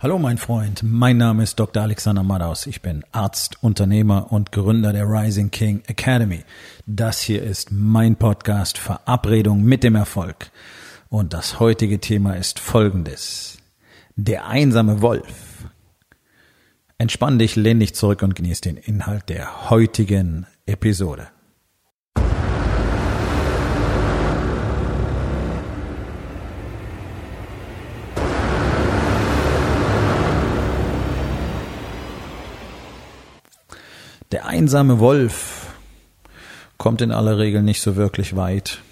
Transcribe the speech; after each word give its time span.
Hallo 0.00 0.16
mein 0.20 0.38
Freund, 0.38 0.84
mein 0.84 1.16
Name 1.16 1.42
ist 1.42 1.58
Dr. 1.58 1.82
Alexander 1.82 2.22
Madaus. 2.22 2.66
Ich 2.68 2.82
bin 2.82 3.02
Arzt, 3.10 3.60
Unternehmer 3.64 4.30
und 4.30 4.52
Gründer 4.52 4.92
der 4.92 5.06
Rising 5.06 5.50
King 5.50 5.82
Academy. 5.88 6.44
Das 6.86 7.20
hier 7.20 7.42
ist 7.42 7.72
mein 7.72 8.14
Podcast 8.14 8.78
Verabredung 8.78 9.64
mit 9.64 9.82
dem 9.82 9.96
Erfolg. 9.96 10.52
Und 11.08 11.32
das 11.32 11.58
heutige 11.58 11.98
Thema 11.98 12.36
ist 12.36 12.60
folgendes. 12.60 13.58
Der 14.14 14.46
einsame 14.46 15.02
Wolf. 15.02 15.66
Entspann 16.98 17.40
dich, 17.40 17.56
lehn 17.56 17.80
dich 17.80 17.96
zurück 17.96 18.22
und 18.22 18.36
genieß 18.36 18.60
den 18.60 18.76
Inhalt 18.76 19.28
der 19.28 19.68
heutigen 19.68 20.46
Episode. 20.64 21.26
Der 34.30 34.44
einsame 34.46 34.98
Wolf 34.98 35.68
kommt 36.76 37.00
in 37.00 37.12
aller 37.12 37.38
Regel 37.38 37.62
nicht 37.62 37.80
so 37.80 37.96
wirklich 37.96 38.36
weit. 38.36 38.82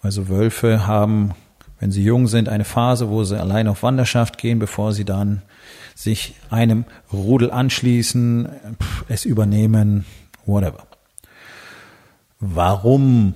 Also 0.00 0.28
Wölfe 0.28 0.86
haben, 0.86 1.34
wenn 1.78 1.92
sie 1.92 2.02
jung 2.02 2.26
sind, 2.26 2.48
eine 2.48 2.64
Phase, 2.64 3.08
wo 3.08 3.22
sie 3.22 3.38
allein 3.38 3.68
auf 3.68 3.84
Wanderschaft 3.84 4.38
gehen, 4.38 4.58
bevor 4.58 4.92
sie 4.92 5.04
dann 5.04 5.42
sich 5.94 6.34
einem 6.50 6.84
Rudel 7.12 7.52
anschließen, 7.52 8.48
es 9.08 9.24
übernehmen, 9.24 10.04
whatever. 10.44 10.88
Warum 12.40 13.34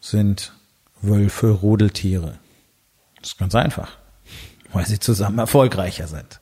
sind 0.00 0.54
Wölfe 1.02 1.50
Rudeltiere? 1.50 2.38
Das 3.20 3.32
ist 3.32 3.38
ganz 3.38 3.54
einfach, 3.54 3.98
weil 4.72 4.86
sie 4.86 4.98
zusammen 4.98 5.38
erfolgreicher 5.38 6.06
sind. 6.06 6.40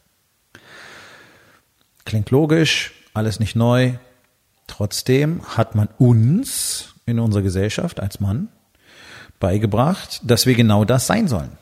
Klingt 2.05 2.31
logisch, 2.31 2.93
alles 3.15 3.41
nicht 3.41 3.57
neu. 3.57 3.93
Trotzdem 4.67 5.43
hat 5.57 5.75
man 5.75 5.89
uns 5.99 6.95
in 7.07 7.19
unserer 7.19 7.43
Gesellschaft 7.43 8.01
als 8.01 8.21
Mann 8.21 8.49
beigebracht, 9.41 10.21
dass 10.23 10.47
wir 10.47 10.55
genau 10.55 10.85
das 10.85 11.07
sein 11.07 11.27
sollen. 11.27 11.59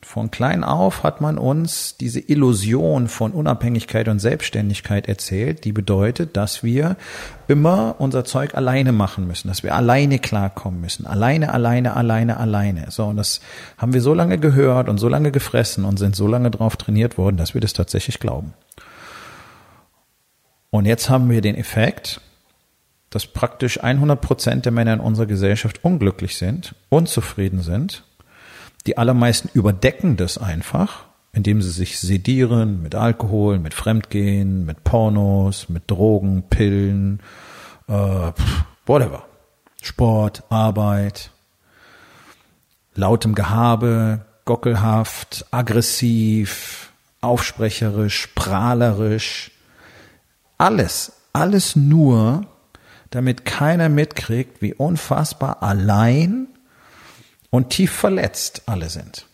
Von 0.00 0.30
klein 0.30 0.64
auf 0.64 1.02
hat 1.02 1.20
man 1.20 1.38
uns 1.38 1.96
diese 1.98 2.20
Illusion 2.20 3.08
von 3.08 3.32
Unabhängigkeit 3.32 4.08
und 4.08 4.20
Selbstständigkeit 4.20 5.08
erzählt, 5.08 5.64
die 5.64 5.72
bedeutet, 5.72 6.36
dass 6.36 6.62
wir 6.62 6.96
immer 7.48 7.96
unser 7.98 8.24
Zeug 8.24 8.54
alleine 8.54 8.92
machen 8.92 9.26
müssen, 9.26 9.48
dass 9.48 9.64
wir 9.64 9.74
alleine 9.74 10.18
klarkommen 10.18 10.80
müssen. 10.80 11.04
Alleine, 11.04 11.52
alleine, 11.52 11.94
alleine, 11.94 12.38
alleine. 12.38 12.86
So, 12.90 13.06
und 13.06 13.16
das 13.16 13.40
haben 13.76 13.92
wir 13.92 14.00
so 14.00 14.14
lange 14.14 14.38
gehört 14.38 14.88
und 14.88 14.98
so 14.98 15.08
lange 15.08 15.32
gefressen 15.32 15.84
und 15.84 15.98
sind 15.98 16.16
so 16.16 16.26
lange 16.28 16.50
drauf 16.50 16.76
trainiert 16.76 17.18
worden, 17.18 17.36
dass 17.36 17.52
wir 17.54 17.60
das 17.60 17.72
tatsächlich 17.72 18.20
glauben. 18.20 18.54
Und 20.70 20.86
jetzt 20.86 21.08
haben 21.08 21.30
wir 21.30 21.40
den 21.40 21.54
Effekt, 21.54 22.20
dass 23.10 23.26
praktisch 23.26 23.82
100 23.82 24.20
Prozent 24.20 24.64
der 24.64 24.72
Männer 24.72 24.94
in 24.94 25.00
unserer 25.00 25.26
Gesellschaft 25.26 25.82
unglücklich 25.82 26.36
sind, 26.36 26.74
unzufrieden 26.90 27.62
sind. 27.62 28.04
Die 28.86 28.98
allermeisten 28.98 29.48
überdecken 29.54 30.16
das 30.16 30.38
einfach, 30.38 31.06
indem 31.32 31.62
sie 31.62 31.70
sich 31.70 31.98
sedieren 31.98 32.82
mit 32.82 32.94
Alkohol, 32.94 33.58
mit 33.58 33.74
Fremdgehen, 33.74 34.66
mit 34.66 34.84
Pornos, 34.84 35.68
mit 35.68 35.90
Drogen, 35.90 36.44
Pillen, 36.48 37.20
äh, 37.88 38.32
whatever. 38.86 39.24
Sport, 39.80 40.42
Arbeit, 40.50 41.30
lautem 42.94 43.34
Gehabe, 43.34 44.26
gockelhaft, 44.44 45.46
aggressiv, 45.50 46.92
aufsprecherisch, 47.20 48.28
prahlerisch, 48.34 49.52
alles, 50.58 51.12
alles 51.32 51.76
nur, 51.76 52.46
damit 53.10 53.44
keiner 53.44 53.88
mitkriegt, 53.88 54.60
wie 54.60 54.74
unfassbar 54.74 55.62
allein 55.62 56.48
und 57.50 57.70
tief 57.70 57.92
verletzt 57.92 58.62
alle 58.66 58.90
sind. 58.90 59.26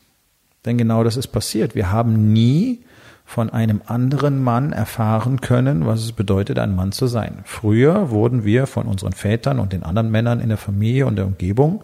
Denn 0.65 0.79
genau 0.79 1.03
das 1.03 1.17
ist 1.17 1.29
passiert. 1.29 1.75
Wir 1.75 1.91
haben 1.91 2.33
nie 2.33 2.85
von 3.25 3.51
einem 3.51 3.81
anderen 3.87 4.43
Mann 4.43 4.73
erfahren 4.73 5.41
können, 5.41 5.87
was 5.87 6.03
es 6.03 6.13
bedeutet, 6.13 6.59
ein 6.59 6.77
Mann 6.77 6.93
zu 6.93 7.07
sein. 7.07 7.41
Früher 7.45 8.11
wurden 8.11 8.45
wir 8.45 8.67
von 8.67 8.87
unseren 8.87 9.13
Vätern 9.13 9.59
und 9.59 9.73
den 9.73 9.83
anderen 9.83 10.11
Männern 10.11 10.41
in 10.41 10.51
der 10.51 10.59
Familie 10.59 11.07
und 11.07 11.17
der 11.17 11.27
Umgebung 11.27 11.83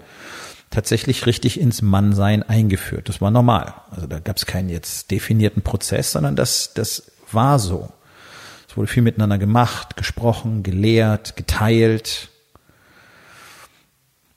tatsächlich 0.68 1.26
richtig 1.26 1.58
ins 1.60 1.82
Mannsein 1.82 2.42
eingeführt. 2.42 3.08
Das 3.08 3.20
war 3.20 3.30
normal. 3.30 3.74
Also 3.90 4.06
da 4.06 4.20
gab 4.20 4.36
es 4.36 4.46
keinen 4.46 4.68
jetzt 4.68 5.10
definierten 5.10 5.62
Prozess, 5.62 6.12
sondern 6.12 6.36
das, 6.36 6.72
das 6.74 7.10
war 7.32 7.58
so. 7.58 7.88
Es 8.70 8.76
wurde 8.76 8.86
viel 8.86 9.02
miteinander 9.02 9.36
gemacht, 9.36 9.96
gesprochen, 9.96 10.62
gelehrt, 10.62 11.34
geteilt. 11.34 12.28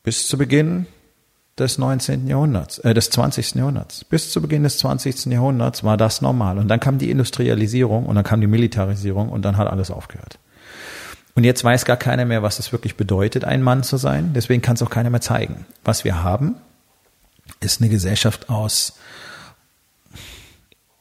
Bis 0.01 0.27
zu 0.27 0.39
Beginn 0.39 0.87
des 1.59 1.77
19. 1.77 2.25
Jahrhunderts, 2.25 2.79
äh, 2.79 2.95
des 2.95 3.11
20. 3.11 3.53
Jahrhunderts. 3.53 4.03
Bis 4.05 4.31
zu 4.31 4.41
Beginn 4.41 4.63
des 4.63 4.79
20. 4.79 5.27
Jahrhunderts 5.27 5.83
war 5.83 5.97
das 5.97 6.23
normal. 6.23 6.57
Und 6.57 6.67
dann 6.67 6.79
kam 6.79 6.97
die 6.97 7.11
Industrialisierung 7.11 8.07
und 8.07 8.15
dann 8.15 8.23
kam 8.23 8.41
die 8.41 8.47
Militarisierung 8.47 9.29
und 9.29 9.43
dann 9.43 9.57
hat 9.57 9.67
alles 9.67 9.91
aufgehört. 9.91 10.39
Und 11.35 11.43
jetzt 11.43 11.63
weiß 11.63 11.85
gar 11.85 11.97
keiner 11.97 12.25
mehr, 12.25 12.41
was 12.41 12.57
es 12.57 12.71
wirklich 12.71 12.97
bedeutet, 12.97 13.45
ein 13.45 13.61
Mann 13.61 13.83
zu 13.83 13.97
sein. 13.97 14.33
Deswegen 14.33 14.63
kann 14.63 14.73
es 14.73 14.81
auch 14.81 14.89
keiner 14.89 15.11
mehr 15.11 15.21
zeigen. 15.21 15.67
Was 15.83 16.05
wir 16.05 16.23
haben, 16.23 16.55
ist 17.59 17.81
eine 17.81 17.89
Gesellschaft 17.91 18.49
aus 18.49 18.93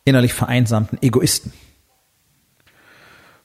innerlich 0.05 0.35
vereinsamten 0.35 0.99
Egoisten. 1.01 1.55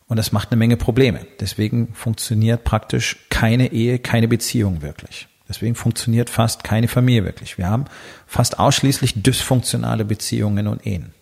Und 0.08 0.18
das 0.18 0.32
macht 0.32 0.52
eine 0.52 0.58
Menge 0.58 0.78
Probleme. 0.78 1.26
Deswegen 1.40 1.94
funktioniert 1.94 2.64
praktisch 2.64 3.18
keine 3.30 3.72
Ehe, 3.72 4.00
keine 4.00 4.28
Beziehung 4.28 4.82
wirklich. 4.82 5.28
Deswegen 5.50 5.76
funktioniert 5.76 6.30
fast 6.30 6.64
keine 6.64 6.88
Familie 6.88 7.26
wirklich. 7.26 7.58
Wir 7.58 7.70
haben 7.70 7.86
fast 8.26 8.60
ausschließlich 8.60 9.22
dysfunktionale 9.22 10.06
Beziehungen 10.06 10.68
und 10.68 10.86
Ehen. 10.86 11.14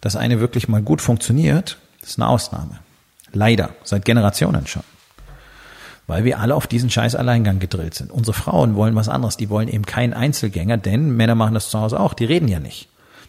Dass 0.00 0.16
eine 0.16 0.40
wirklich 0.40 0.68
mal 0.68 0.82
gut 0.82 1.00
funktioniert, 1.00 1.78
ist 2.02 2.18
eine 2.18 2.28
Ausnahme. 2.28 2.80
Leider, 3.32 3.70
seit 3.84 4.04
Generationen 4.04 4.66
schon. 4.66 4.82
Weil 6.06 6.24
wir 6.24 6.40
alle 6.40 6.54
auf 6.54 6.66
diesen 6.66 6.90
scheiß 6.90 7.14
Alleingang 7.14 7.58
gedrillt 7.58 7.94
sind. 7.94 8.10
Unsere 8.10 8.34
Frauen 8.34 8.74
wollen 8.74 8.96
was 8.96 9.08
anderes. 9.08 9.36
Die 9.36 9.48
wollen 9.48 9.68
eben 9.68 9.86
keinen 9.86 10.12
Einzelgänger, 10.12 10.76
denn 10.76 11.16
Männer 11.16 11.34
machen 11.34 11.54
das 11.54 11.70
zu 11.70 11.78
Hause 11.78 12.00
auch. 12.00 12.12
Die 12.12 12.24
reden 12.24 12.48
ja 12.48 12.58
nicht. 12.58 12.88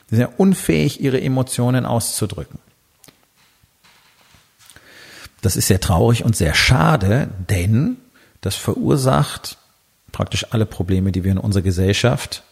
Die 0.09 0.15
sind 0.15 0.27
ja 0.27 0.33
unfähig, 0.37 0.99
ihre 0.99 1.21
Emotionen 1.21 1.85
auszudrücken. 1.85 2.59
Das 5.43 5.57
ist 5.57 5.67
sehr 5.67 5.81
traurig 5.81 6.23
und 6.23 6.37
sehr 6.37 6.55
schade, 6.55 7.29
denn 7.49 7.97
das 8.39 8.55
verursacht 8.55 9.57
praktisch 10.13 10.47
alle 10.51 10.65
Probleme, 10.65 11.11
die 11.11 11.25
wir 11.25 11.33
in 11.33 11.37
unserer 11.37 11.63
Gesellschaft 11.63 12.43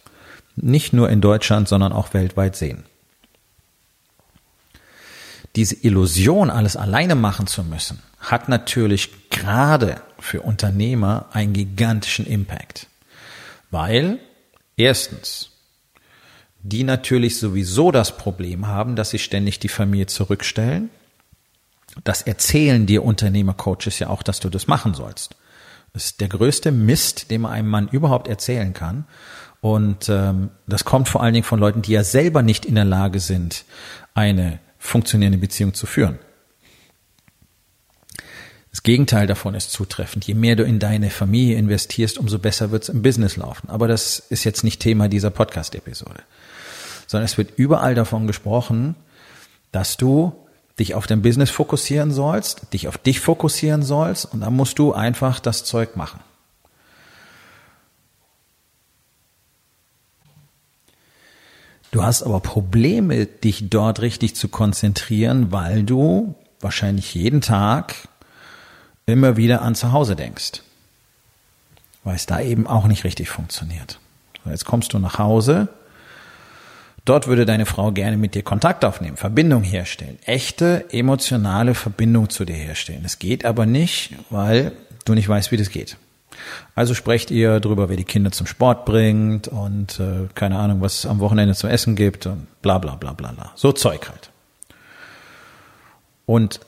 nicht 0.56 0.92
nur 0.92 1.08
in 1.08 1.22
Deutschland, 1.22 1.68
sondern 1.68 1.94
auch 1.94 2.12
weltweit 2.12 2.54
sehen. 2.54 2.84
Diese 5.56 5.74
Illusion, 5.74 6.50
alles 6.50 6.76
alleine 6.76 7.14
machen 7.14 7.46
zu 7.46 7.64
müssen, 7.64 7.98
hat 8.18 8.50
natürlich 8.50 9.30
gerade 9.30 10.02
für 10.18 10.42
Unternehmer 10.42 11.30
einen 11.32 11.54
gigantischen 11.54 12.26
Impact. 12.26 12.88
Weil 13.70 14.18
erstens, 14.76 15.48
die 16.62 16.84
natürlich 16.84 17.38
sowieso 17.38 17.90
das 17.90 18.18
Problem 18.18 18.66
haben, 18.66 18.96
dass 18.96 19.08
sie 19.08 19.18
ständig 19.18 19.60
die 19.60 19.68
Familie 19.68 20.08
zurückstellen 20.08 20.90
das 22.04 22.22
erzählen 22.22 22.86
dir 22.86 23.04
Unternehmercoaches 23.04 23.98
ja 23.98 24.08
auch, 24.08 24.22
dass 24.22 24.40
du 24.40 24.48
das 24.48 24.66
machen 24.66 24.94
sollst. 24.94 25.36
Das 25.92 26.06
ist 26.06 26.20
der 26.20 26.28
größte 26.28 26.72
Mist, 26.72 27.30
den 27.30 27.42
man 27.42 27.52
einem 27.52 27.68
Mann 27.68 27.88
überhaupt 27.88 28.28
erzählen 28.28 28.72
kann. 28.72 29.04
Und 29.60 30.08
ähm, 30.08 30.50
das 30.66 30.84
kommt 30.84 31.08
vor 31.08 31.22
allen 31.22 31.34
Dingen 31.34 31.44
von 31.44 31.60
Leuten, 31.60 31.82
die 31.82 31.92
ja 31.92 32.02
selber 32.02 32.42
nicht 32.42 32.64
in 32.64 32.74
der 32.74 32.84
Lage 32.84 33.20
sind, 33.20 33.64
eine 34.14 34.58
funktionierende 34.78 35.38
Beziehung 35.38 35.74
zu 35.74 35.86
führen. 35.86 36.18
Das 38.70 38.82
Gegenteil 38.82 39.26
davon 39.26 39.54
ist 39.54 39.70
zutreffend. 39.70 40.26
Je 40.26 40.34
mehr 40.34 40.56
du 40.56 40.64
in 40.64 40.78
deine 40.78 41.10
Familie 41.10 41.58
investierst, 41.58 42.16
umso 42.16 42.38
besser 42.38 42.70
wird 42.70 42.84
es 42.84 42.88
im 42.88 43.02
Business 43.02 43.36
laufen. 43.36 43.68
Aber 43.68 43.86
das 43.86 44.18
ist 44.18 44.44
jetzt 44.44 44.64
nicht 44.64 44.80
Thema 44.80 45.08
dieser 45.08 45.30
Podcast-Episode. 45.30 46.22
Sondern 47.06 47.26
es 47.26 47.36
wird 47.36 47.58
überall 47.58 47.94
davon 47.94 48.26
gesprochen, 48.26 48.96
dass 49.72 49.98
du 49.98 50.32
dich 50.78 50.94
auf 50.94 51.06
dein 51.06 51.22
Business 51.22 51.50
fokussieren 51.50 52.10
sollst, 52.10 52.72
dich 52.72 52.88
auf 52.88 52.98
dich 52.98 53.20
fokussieren 53.20 53.82
sollst 53.82 54.24
und 54.32 54.40
dann 54.40 54.54
musst 54.54 54.78
du 54.78 54.92
einfach 54.92 55.40
das 55.40 55.64
Zeug 55.64 55.96
machen. 55.96 56.20
Du 61.90 62.02
hast 62.02 62.22
aber 62.22 62.40
Probleme, 62.40 63.26
dich 63.26 63.68
dort 63.68 64.00
richtig 64.00 64.34
zu 64.34 64.48
konzentrieren, 64.48 65.52
weil 65.52 65.82
du 65.82 66.34
wahrscheinlich 66.60 67.14
jeden 67.14 67.42
Tag 67.42 68.08
immer 69.04 69.36
wieder 69.36 69.60
an 69.60 69.74
zu 69.74 69.92
Hause 69.92 70.16
denkst. 70.16 70.62
Weil 72.02 72.16
es 72.16 72.24
da 72.24 72.40
eben 72.40 72.66
auch 72.66 72.86
nicht 72.86 73.04
richtig 73.04 73.28
funktioniert. 73.28 74.00
Jetzt 74.46 74.64
kommst 74.64 74.94
du 74.94 74.98
nach 74.98 75.18
Hause, 75.18 75.68
Dort 77.04 77.26
würde 77.26 77.46
deine 77.46 77.66
Frau 77.66 77.90
gerne 77.90 78.16
mit 78.16 78.34
dir 78.34 78.42
Kontakt 78.42 78.84
aufnehmen, 78.84 79.16
Verbindung 79.16 79.64
herstellen, 79.64 80.18
echte 80.24 80.86
emotionale 80.92 81.74
Verbindung 81.74 82.30
zu 82.30 82.44
dir 82.44 82.54
herstellen. 82.54 83.02
Es 83.04 83.18
geht 83.18 83.44
aber 83.44 83.66
nicht, 83.66 84.14
weil 84.30 84.72
du 85.04 85.14
nicht 85.14 85.28
weißt, 85.28 85.50
wie 85.50 85.56
das 85.56 85.70
geht. 85.70 85.96
Also 86.74 86.94
sprecht 86.94 87.30
ihr 87.30 87.60
darüber, 87.60 87.88
wer 87.88 87.96
die 87.96 88.04
Kinder 88.04 88.30
zum 88.30 88.46
Sport 88.46 88.84
bringt 88.84 89.48
und 89.48 90.00
äh, 90.00 90.28
keine 90.34 90.58
Ahnung, 90.58 90.80
was 90.80 91.00
es 91.00 91.06
am 91.06 91.18
Wochenende 91.18 91.54
zum 91.54 91.70
Essen 91.70 91.96
gibt 91.96 92.26
und 92.26 92.46
bla 92.62 92.78
bla 92.78 92.94
bla 92.94 93.12
bla 93.12 93.32
bla. 93.32 93.52
So 93.56 93.72
Zeug 93.72 94.08
halt. 94.08 94.30
Und 96.24 96.60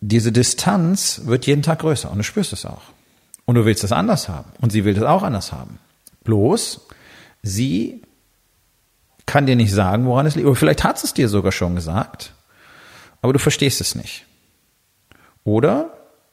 diese 0.00 0.32
Distanz 0.32 1.22
wird 1.24 1.46
jeden 1.46 1.62
Tag 1.62 1.80
größer 1.80 2.10
und 2.10 2.18
du 2.18 2.24
spürst 2.24 2.52
es 2.52 2.66
auch. 2.66 2.82
Und 3.44 3.56
du 3.56 3.64
willst 3.66 3.84
es 3.84 3.92
anders 3.92 4.28
haben 4.28 4.50
und 4.60 4.70
sie 4.70 4.84
will 4.84 4.96
es 4.96 5.02
auch 5.02 5.22
anders 5.22 5.52
haben. 5.52 5.78
Bloß, 6.24 6.86
sie 7.42 8.02
kann 9.26 9.46
dir 9.46 9.56
nicht 9.56 9.72
sagen, 9.72 10.06
woran 10.06 10.26
es 10.26 10.34
liegt. 10.34 10.46
Oder 10.46 10.56
vielleicht 10.56 10.84
hat 10.84 11.02
es 11.02 11.14
dir 11.14 11.28
sogar 11.28 11.52
schon 11.52 11.74
gesagt, 11.74 12.32
aber 13.22 13.32
du 13.32 13.38
verstehst 13.38 13.80
es 13.80 13.94
nicht. 13.94 14.26
Oder, 15.44 15.90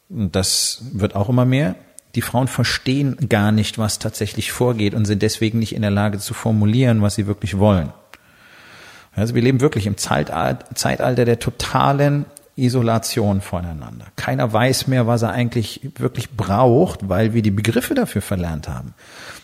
und 0.10 0.36
das 0.36 0.84
wird 0.94 1.16
auch 1.16 1.30
immer 1.30 1.46
mehr, 1.46 1.76
die 2.16 2.22
Frauen 2.22 2.48
verstehen 2.48 3.30
gar 3.30 3.52
nicht, 3.52 3.78
was 3.78 4.00
tatsächlich 4.00 4.52
vorgeht 4.52 4.94
und 4.94 5.06
sind 5.06 5.22
deswegen 5.22 5.60
nicht 5.60 5.74
in 5.74 5.82
der 5.82 5.92
Lage 5.92 6.20
zu 6.20 6.34
formulieren, 6.34 7.02
was 7.02 7.16
sie 7.16 7.28
wirklich 7.28 7.58
wollen. 7.58 7.94
Also 9.16 9.36
wir 9.36 9.42
leben 9.42 9.62
wirklich 9.62 9.88
im 9.88 9.98
Zeitalter 9.98 11.26
der 11.26 11.40
totalen 11.40 12.26
Isolation 12.56 13.42
voneinander. 13.42 14.06
Keiner 14.16 14.52
weiß 14.52 14.88
mehr, 14.88 15.08
was 15.08 15.22
er 15.22 15.32
eigentlich 15.32 15.90
wirklich 15.98 16.32
braucht, 16.32 17.08
weil 17.10 17.34
wir 17.34 17.42
die 17.42 17.52
Begriffe 17.52 17.94
dafür 17.94 18.22
verlernt 18.22 18.68
haben. 18.68 18.94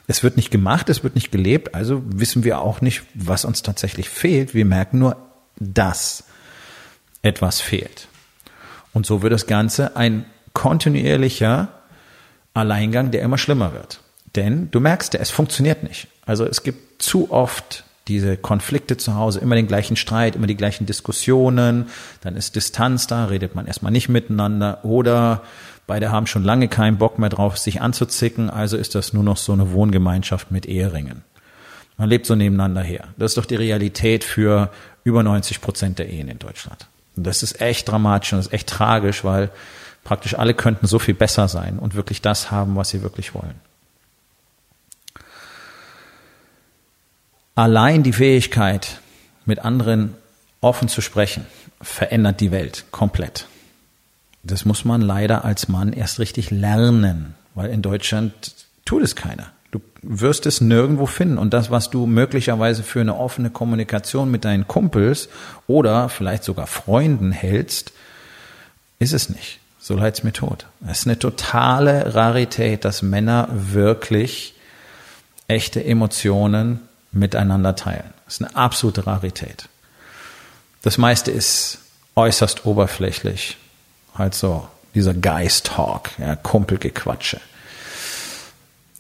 Es 0.08 0.24
wird 0.24 0.38
nicht 0.38 0.52
gemacht, 0.52 0.90
es 0.90 1.04
wird 1.04 1.16
nicht 1.16 1.32
gelebt, 1.32 1.76
also 1.76 2.02
wissen 2.06 2.46
wir 2.46 2.60
auch 2.62 2.80
nicht, 2.80 3.04
was 3.14 3.44
uns 3.44 3.62
tatsächlich 3.62 4.10
fehlt. 4.10 4.54
Wir 4.54 4.66
merken 4.66 5.00
nur, 5.00 5.18
dass 5.60 6.24
etwas 7.22 7.60
fehlt. 7.60 8.08
Und 8.94 9.06
so 9.06 9.22
wird 9.22 9.34
das 9.34 9.48
Ganze 9.48 9.98
ein 9.98 10.26
kontinuierlicher 10.54 11.68
Alleingang, 12.54 13.12
der 13.12 13.22
immer 13.22 13.38
schlimmer 13.38 13.74
wird. 13.74 14.00
Denn 14.36 14.72
du 14.72 14.80
merkst 14.80 15.14
ja, 15.14 15.20
es 15.20 15.30
funktioniert 15.30 15.84
nicht. 15.84 16.08
Also 16.26 16.46
es 16.46 16.64
gibt 16.64 17.02
zu 17.02 17.30
oft 17.32 17.84
diese 18.08 18.38
Konflikte 18.38 18.96
zu 18.96 19.16
Hause, 19.16 19.40
immer 19.40 19.56
den 19.56 19.68
gleichen 19.68 19.98
Streit, 19.98 20.36
immer 20.36 20.48
die 20.48 20.56
gleichen 20.56 20.86
Diskussionen, 20.86 21.88
dann 22.22 22.38
ist 22.38 22.56
Distanz 22.56 23.08
da, 23.08 23.26
redet 23.26 23.56
man 23.56 23.68
erstmal 23.68 23.92
nicht 23.92 24.08
miteinander 24.08 24.86
oder 24.86 25.44
beide 25.88 26.12
haben 26.12 26.28
schon 26.28 26.44
lange 26.44 26.68
keinen 26.68 26.98
Bock 26.98 27.18
mehr 27.18 27.30
drauf, 27.30 27.58
sich 27.58 27.82
anzuzicken, 27.82 28.50
also 28.50 28.78
ist 28.78 28.94
das 28.94 29.14
nur 29.14 29.24
noch 29.24 29.38
so 29.38 29.54
eine 29.54 29.72
Wohngemeinschaft 29.72 30.52
mit 30.52 30.66
Eheringen. 30.66 31.24
Man 31.98 32.10
lebt 32.10 32.28
so 32.28 32.36
nebeneinander 32.36 32.84
her. 32.84 33.08
Das 33.18 33.32
ist 33.32 33.38
doch 33.38 33.46
die 33.46 33.56
Realität 33.56 34.24
für 34.24 34.70
über 35.04 35.24
90 35.24 35.62
Prozent 35.62 35.98
der 35.98 36.10
Ehen 36.10 36.28
in 36.28 36.38
Deutschland. 36.38 36.88
Und 37.16 37.26
das 37.26 37.42
ist 37.42 37.60
echt 37.60 37.90
dramatisch 37.90 38.34
und 38.34 38.38
das 38.38 38.48
ist 38.48 38.54
echt 38.54 38.70
tragisch, 38.70 39.24
weil 39.24 39.50
praktisch 40.04 40.38
alle 40.38 40.54
könnten 40.54 40.86
so 40.86 41.00
viel 41.00 41.16
besser 41.16 41.48
sein 41.48 41.80
und 41.80 41.96
wirklich 41.96 42.22
das 42.22 42.52
haben, 42.52 42.76
was 42.76 42.90
sie 42.90 43.02
wirklich 43.02 43.34
wollen. 43.34 43.56
Allein 47.56 48.04
die 48.04 48.14
Fähigkeit, 48.14 49.00
mit 49.46 49.60
anderen 49.60 50.14
offen 50.62 50.90
zu 50.90 51.02
sprechen, 51.02 51.48
verändert 51.82 52.40
die 52.40 52.52
Welt 52.52 52.86
komplett. 52.92 53.48
Das 54.48 54.66
muss 54.66 54.86
man 54.86 55.02
leider 55.02 55.44
als 55.46 55.68
Mann 55.68 55.94
erst 55.94 56.20
richtig 56.20 56.52
lernen, 56.52 57.36
weil 57.54 57.70
in 57.70 57.82
Deutschland 57.82 58.34
tut 58.86 59.04
es 59.04 59.16
keiner. 59.16 59.52
Du 59.72 59.82
wirst 60.02 60.46
es 60.46 60.62
nirgendwo 60.62 61.06
finden. 61.06 61.38
Und 61.38 61.54
das, 61.54 61.70
was 61.70 61.90
du 61.90 62.06
möglicherweise 62.06 62.84
für 62.84 63.02
eine 63.02 63.18
offene 63.18 63.50
Kommunikation 63.50 64.32
mit 64.32 64.46
deinen 64.46 64.68
Kumpels 64.68 65.28
oder 65.68 66.08
vielleicht 66.10 66.44
sogar 66.46 66.68
Freunden 66.68 67.32
hältst, 67.32 67.92
ist 69.00 69.14
es 69.14 69.30
nicht. 69.30 69.60
So 69.80 69.96
leid's 69.96 70.24
mir 70.24 70.34
tot. 70.34 70.66
Es 70.88 71.00
ist 71.00 71.08
eine 71.08 71.20
totale 71.20 72.16
Rarität, 72.16 72.86
dass 72.86 73.02
Männer 73.02 73.50
wirklich 73.52 74.54
echte 75.48 75.84
Emotionen 75.84 76.80
miteinander 77.12 77.76
teilen. 77.76 78.14
Das 78.26 78.36
ist 78.36 78.42
eine 78.42 78.56
absolute 78.56 79.08
Rarität. 79.08 79.70
Das 80.82 80.98
meiste 80.98 81.32
ist 81.32 81.80
äußerst 82.16 82.66
oberflächlich. 82.66 83.58
Halt 84.18 84.34
so 84.34 84.68
dieser 84.96 85.14
Geist-Talk, 85.14 86.10
ja, 86.18 86.36
Kumpelgequatsche. 86.36 87.40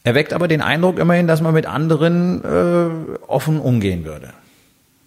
Erweckt 0.04 0.31
aber 0.31 0.48
den 0.48 0.62
Eindruck 0.62 1.00
immerhin, 1.00 1.28
dass 1.28 1.42
man 1.42 1.54
mit 1.54 1.66
anderen 1.66 2.44
äh, 2.44 3.18
offen 3.28 3.60
umgehen 3.60 4.06
würde. 4.06 4.34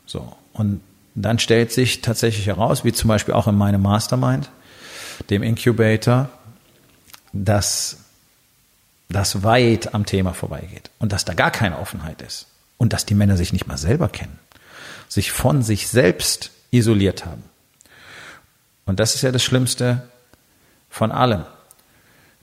So. 0.05 0.37
Und 0.53 0.81
dann 1.15 1.39
stellt 1.39 1.73
sich 1.73 2.03
tatsächlich 2.03 2.47
heraus, 2.47 2.85
wie 2.85 2.93
zum 2.93 3.09
Beispiel 3.09 3.35
auch 3.35 3.47
in 3.47 3.57
meinem 3.57 3.83
Mastermind, 3.83 4.51
dem 5.31 5.43
Incubator, 5.43 6.29
dass 7.33 7.99
das 9.09 9.43
weit 9.43 9.95
am 9.95 10.07
Thema 10.07 10.35
vorbeigeht 10.35 10.91
und 10.99 11.13
dass 11.13 11.25
da 11.25 11.35
gar 11.35 11.51
keine 11.51 11.79
Offenheit 11.79 12.23
ist 12.23 12.47
und 12.79 12.93
dass 12.93 13.07
die 13.07 13.15
Männer 13.15 13.37
sich 13.37 13.53
nicht 13.53 13.67
mal 13.67 13.79
selber 13.79 14.09
kennen, 14.09 14.39
sich 15.09 15.33
von 15.33 15.63
sich 15.63 15.89
selbst 15.89 16.51
isoliert 16.71 17.27
haben. 17.27 17.43
Und 18.87 19.01
das 19.01 19.15
ist 19.15 19.23
ja 19.23 19.33
das 19.33 19.43
Schlimmste 19.43 20.03
von 20.89 21.13
allem, 21.13 21.45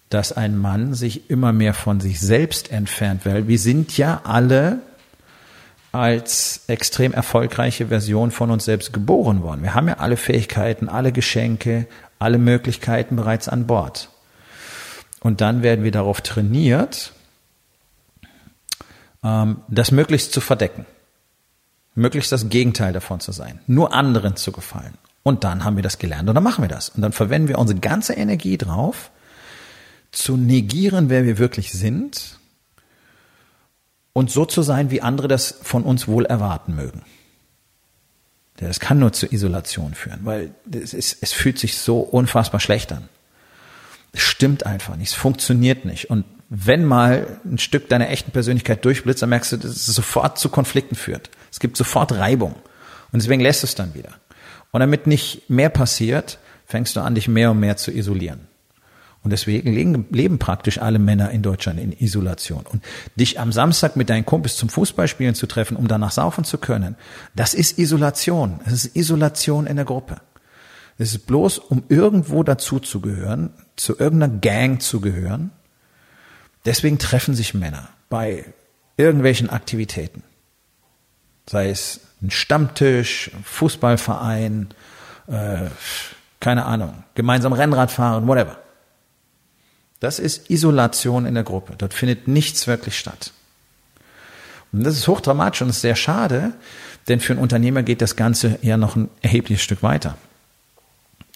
dass 0.09 0.31
ein 0.31 0.57
Mann 0.57 0.93
sich 0.93 1.29
immer 1.29 1.51
mehr 1.51 1.73
von 1.73 1.99
sich 1.99 2.19
selbst 2.19 2.71
entfernt, 2.71 3.25
weil 3.25 3.47
wir 3.47 3.59
sind 3.59 3.97
ja 3.97 4.21
alle 4.23 4.79
als 5.91 6.61
extrem 6.67 7.13
erfolgreiche 7.13 7.87
Version 7.87 8.31
von 8.31 8.51
uns 8.51 8.65
selbst 8.65 8.93
geboren 8.93 9.41
worden. 9.41 9.63
Wir 9.63 9.73
haben 9.73 9.87
ja 9.87 9.95
alle 9.95 10.17
Fähigkeiten, 10.17 10.89
alle 10.89 11.11
Geschenke, 11.11 11.87
alle 12.19 12.37
Möglichkeiten 12.37 13.15
bereits 13.15 13.49
an 13.49 13.67
Bord. 13.67 14.09
Und 15.21 15.41
dann 15.41 15.63
werden 15.63 15.83
wir 15.83 15.91
darauf 15.91 16.21
trainiert, 16.21 17.13
ähm, 19.23 19.61
das 19.67 19.91
möglichst 19.91 20.31
zu 20.33 20.41
verdecken. 20.41 20.85
Möglichst 21.95 22.31
das 22.31 22.49
Gegenteil 22.49 22.93
davon 22.93 23.19
zu 23.19 23.31
sein. 23.31 23.59
Nur 23.65 23.93
anderen 23.93 24.35
zu 24.35 24.51
gefallen. 24.51 24.93
Und 25.27 25.43
dann 25.43 25.65
haben 25.65 25.75
wir 25.75 25.83
das 25.83 25.99
gelernt 25.99 26.29
und 26.29 26.35
dann 26.35 26.43
machen 26.45 26.63
wir 26.63 26.69
das. 26.69 26.87
Und 26.87 27.01
dann 27.01 27.11
verwenden 27.11 27.49
wir 27.49 27.59
unsere 27.59 27.81
ganze 27.81 28.13
Energie 28.13 28.57
drauf, 28.57 29.11
zu 30.09 30.37
negieren, 30.37 31.09
wer 31.09 31.25
wir 31.25 31.37
wirklich 31.37 31.73
sind 31.73 32.39
und 34.13 34.31
so 34.31 34.45
zu 34.45 34.61
sein, 34.61 34.89
wie 34.89 35.01
andere 35.01 35.27
das 35.27 35.59
von 35.63 35.83
uns 35.83 36.07
wohl 36.07 36.25
erwarten 36.25 36.75
mögen. 36.75 37.01
Das 38.55 38.79
kann 38.79 38.99
nur 38.99 39.11
zur 39.11 39.33
Isolation 39.33 39.95
führen, 39.95 40.21
weil 40.23 40.51
es, 40.71 40.93
ist, 40.93 41.17
es 41.19 41.33
fühlt 41.33 41.59
sich 41.59 41.75
so 41.75 41.99
unfassbar 41.99 42.61
schlecht 42.61 42.93
an. 42.93 43.09
Es 44.13 44.21
stimmt 44.21 44.65
einfach 44.65 44.95
nicht, 44.95 45.09
es 45.09 45.13
funktioniert 45.13 45.83
nicht. 45.83 46.09
Und 46.09 46.23
wenn 46.47 46.85
mal 46.85 47.41
ein 47.43 47.57
Stück 47.57 47.89
deiner 47.89 48.07
echten 48.07 48.31
Persönlichkeit 48.31 48.85
durchblitzt, 48.85 49.23
dann 49.23 49.29
merkst 49.31 49.51
du, 49.51 49.57
dass 49.57 49.71
es 49.71 49.85
sofort 49.87 50.39
zu 50.39 50.47
Konflikten 50.47 50.95
führt. 50.95 51.29
Es 51.51 51.59
gibt 51.59 51.75
sofort 51.75 52.13
Reibung. 52.13 52.55
Und 53.11 53.21
deswegen 53.21 53.41
lässt 53.41 53.65
es 53.65 53.75
dann 53.75 53.93
wieder. 53.93 54.13
Und 54.71 54.79
damit 54.81 55.07
nicht 55.07 55.49
mehr 55.49 55.69
passiert, 55.69 56.39
fängst 56.65 56.95
du 56.95 57.01
an, 57.01 57.15
dich 57.15 57.27
mehr 57.27 57.51
und 57.51 57.59
mehr 57.59 57.77
zu 57.77 57.91
isolieren. 57.91 58.47
Und 59.23 59.31
deswegen 59.31 59.73
leben 60.11 60.39
praktisch 60.39 60.77
alle 60.77 60.99
Männer 60.99 61.31
in 61.31 61.41
Deutschland 61.41 61.79
in 61.79 61.91
Isolation. 61.91 62.65
Und 62.65 62.83
dich 63.15 63.39
am 63.39 63.51
Samstag 63.51 63.95
mit 63.95 64.09
deinen 64.09 64.25
Kumpels 64.25 64.55
zum 64.55 64.69
Fußballspielen 64.69 65.35
zu 65.35 65.47
treffen, 65.47 65.75
um 65.75 65.87
danach 65.87 66.11
saufen 66.11 66.43
zu 66.43 66.57
können, 66.57 66.95
das 67.35 67.53
ist 67.53 67.77
Isolation. 67.77 68.59
Es 68.65 68.73
ist 68.73 68.95
Isolation 68.95 69.67
in 69.67 69.75
der 69.75 69.85
Gruppe. 69.85 70.21
Es 70.97 71.11
ist 71.13 71.27
bloß, 71.27 71.59
um 71.59 71.83
irgendwo 71.89 72.43
dazuzugehören, 72.43 73.51
zu 73.75 73.99
irgendeiner 73.99 74.39
Gang 74.39 74.81
zu 74.81 75.01
gehören 75.01 75.51
Deswegen 76.67 76.99
treffen 76.99 77.33
sich 77.33 77.53
Männer 77.53 77.87
bei 78.09 78.43
irgendwelchen 78.97 79.49
Aktivitäten. 79.49 80.21
Sei 81.49 81.69
es 81.69 82.01
ein 82.21 82.31
Stammtisch, 82.31 83.31
Fußballverein, 83.43 84.69
äh, 85.27 85.69
keine 86.39 86.65
Ahnung, 86.65 87.03
gemeinsam 87.15 87.53
Rennrad 87.53 87.91
fahren, 87.91 88.27
whatever. 88.27 88.57
Das 89.99 90.19
ist 90.19 90.49
Isolation 90.49 91.25
in 91.25 91.33
der 91.33 91.43
Gruppe. 91.43 91.73
Dort 91.77 91.93
findet 91.93 92.27
nichts 92.27 92.67
wirklich 92.67 92.97
statt. 92.97 93.31
Und 94.71 94.83
das 94.83 94.95
ist 94.95 95.07
hochdramatisch 95.07 95.61
und 95.61 95.69
ist 95.69 95.81
sehr 95.81 95.95
schade, 95.95 96.53
denn 97.07 97.19
für 97.19 97.33
einen 97.33 97.41
Unternehmer 97.41 97.83
geht 97.83 98.01
das 98.01 98.15
Ganze 98.15 98.59
ja 98.61 98.77
noch 98.77 98.95
ein 98.95 99.09
erhebliches 99.21 99.63
Stück 99.63 99.81
weiter. 99.81 100.17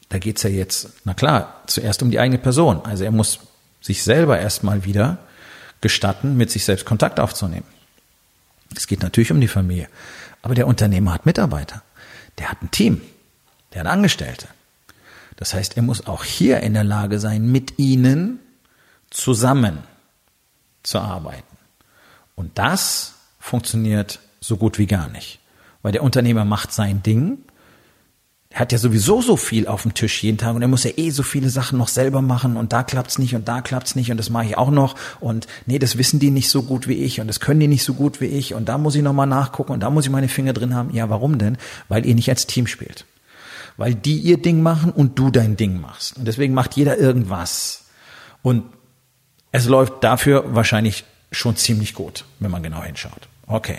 Da 0.10 0.20
geht's 0.20 0.44
ja 0.44 0.50
jetzt, 0.50 0.90
na 1.06 1.14
klar, 1.14 1.62
zuerst 1.68 2.04
um 2.04 2.12
die 2.12 2.20
eigene 2.20 2.38
Person. 2.38 2.82
Also 2.84 3.06
er 3.06 3.12
muss 3.12 3.40
sich 3.80 4.04
selber 4.04 4.40
erstmal 4.40 4.84
wieder 4.84 5.20
gestatten, 5.80 6.38
mit 6.38 6.52
sich 6.52 6.66
selbst 6.66 6.86
Kontakt 6.86 7.20
aufzunehmen. 7.20 7.66
Es 8.76 8.88
geht 8.88 9.02
natürlich 9.02 9.32
um 9.32 9.42
die 9.42 9.48
Familie. 9.48 9.88
Aber 10.42 10.56
der 10.56 10.68
Unternehmer 10.68 11.14
hat 11.14 11.26
Mitarbeiter. 11.26 11.82
Der 12.38 12.50
hat 12.50 12.62
ein 12.62 12.72
Team. 12.72 13.02
Der 13.74 13.82
hat 13.82 13.88
Angestellte. 13.88 14.48
Das 15.38 15.54
heißt, 15.54 15.78
er 15.78 15.84
muss 15.84 16.06
auch 16.06 16.24
hier 16.24 16.60
in 16.60 16.74
der 16.74 16.84
Lage 16.84 17.20
sein, 17.20 17.52
mit 17.52 17.80
ihnen 17.80 18.40
zusammen 19.10 19.80
zu 20.84 21.00
arbeiten. 21.00 21.58
Und 22.36 22.58
das 22.58 23.16
funktioniert 23.40 24.20
so 24.40 24.58
gut 24.58 24.78
wie 24.78 24.88
gar 24.88 25.10
nicht. 25.10 25.40
Weil 25.82 25.92
der 25.92 26.04
Unternehmer 26.04 26.46
macht 26.46 26.72
sein 26.72 27.04
Ding. 27.04 27.40
Er 28.54 28.60
hat 28.60 28.74
ja 28.74 28.78
sowieso 28.78 29.22
so 29.22 29.38
viel 29.38 29.66
auf 29.66 29.84
dem 29.84 29.94
Tisch 29.94 30.22
jeden 30.24 30.38
Tag 30.38 30.56
und 30.56 30.62
er 30.62 30.68
muss 30.68 30.84
ja 30.84 30.92
eh 30.98 31.10
so 31.10 31.24
viele 31.24 31.50
Sachen 31.50 31.78
noch 31.78 31.88
selber 31.88 32.22
machen 32.22 32.58
und 32.58 32.74
da 32.74 32.84
klappt's 32.84 33.18
nicht 33.18 33.34
und 33.34 33.48
da 33.48 33.62
klappt's 33.62 33.96
nicht 33.96 34.12
und 34.12 34.18
das 34.18 34.30
mache 34.30 34.46
ich 34.46 34.58
auch 34.58 34.72
noch 34.72 34.96
und 35.22 35.48
nee, 35.66 35.80
das 35.80 35.98
wissen 35.98 36.20
die 36.20 36.32
nicht 36.32 36.50
so 36.50 36.64
gut 36.64 36.86
wie 36.90 36.96
ich 36.96 37.22
und 37.22 37.28
das 37.28 37.40
können 37.40 37.62
die 37.62 37.70
nicht 37.70 37.86
so 37.86 37.94
gut 37.94 38.20
wie 38.20 38.26
ich 38.26 38.54
und 38.54 38.68
da 38.68 38.78
muss 38.78 38.96
ich 38.96 39.04
nochmal 39.04 39.26
nachgucken 39.26 39.72
und 39.72 39.80
da 39.80 39.90
muss 39.90 40.06
ich 40.06 40.12
meine 40.12 40.28
Finger 40.28 40.52
drin 40.52 40.76
haben. 40.76 40.94
Ja, 40.94 41.10
warum 41.10 41.38
denn? 41.38 41.58
Weil 41.88 42.06
ihr 42.06 42.14
nicht 42.14 42.28
als 42.28 42.46
Team 42.46 42.68
spielt. 42.68 43.06
Weil 43.78 43.96
die 43.96 44.18
ihr 44.18 44.42
Ding 44.42 44.62
machen 44.62 44.92
und 44.92 45.18
du 45.18 45.32
dein 45.32 45.56
Ding 45.56 45.80
machst. 45.80 46.18
Und 46.18 46.28
deswegen 46.28 46.54
macht 46.54 46.76
jeder 46.76 46.98
irgendwas. 46.98 47.86
Und 48.42 48.66
es 49.54 49.66
läuft 49.66 50.04
dafür 50.04 50.44
wahrscheinlich 50.54 51.06
schon 51.32 51.56
ziemlich 51.56 51.94
gut, 51.94 52.26
wenn 52.40 52.52
man 52.52 52.64
genau 52.64 52.84
hinschaut. 52.84 53.30
Okay. 53.48 53.78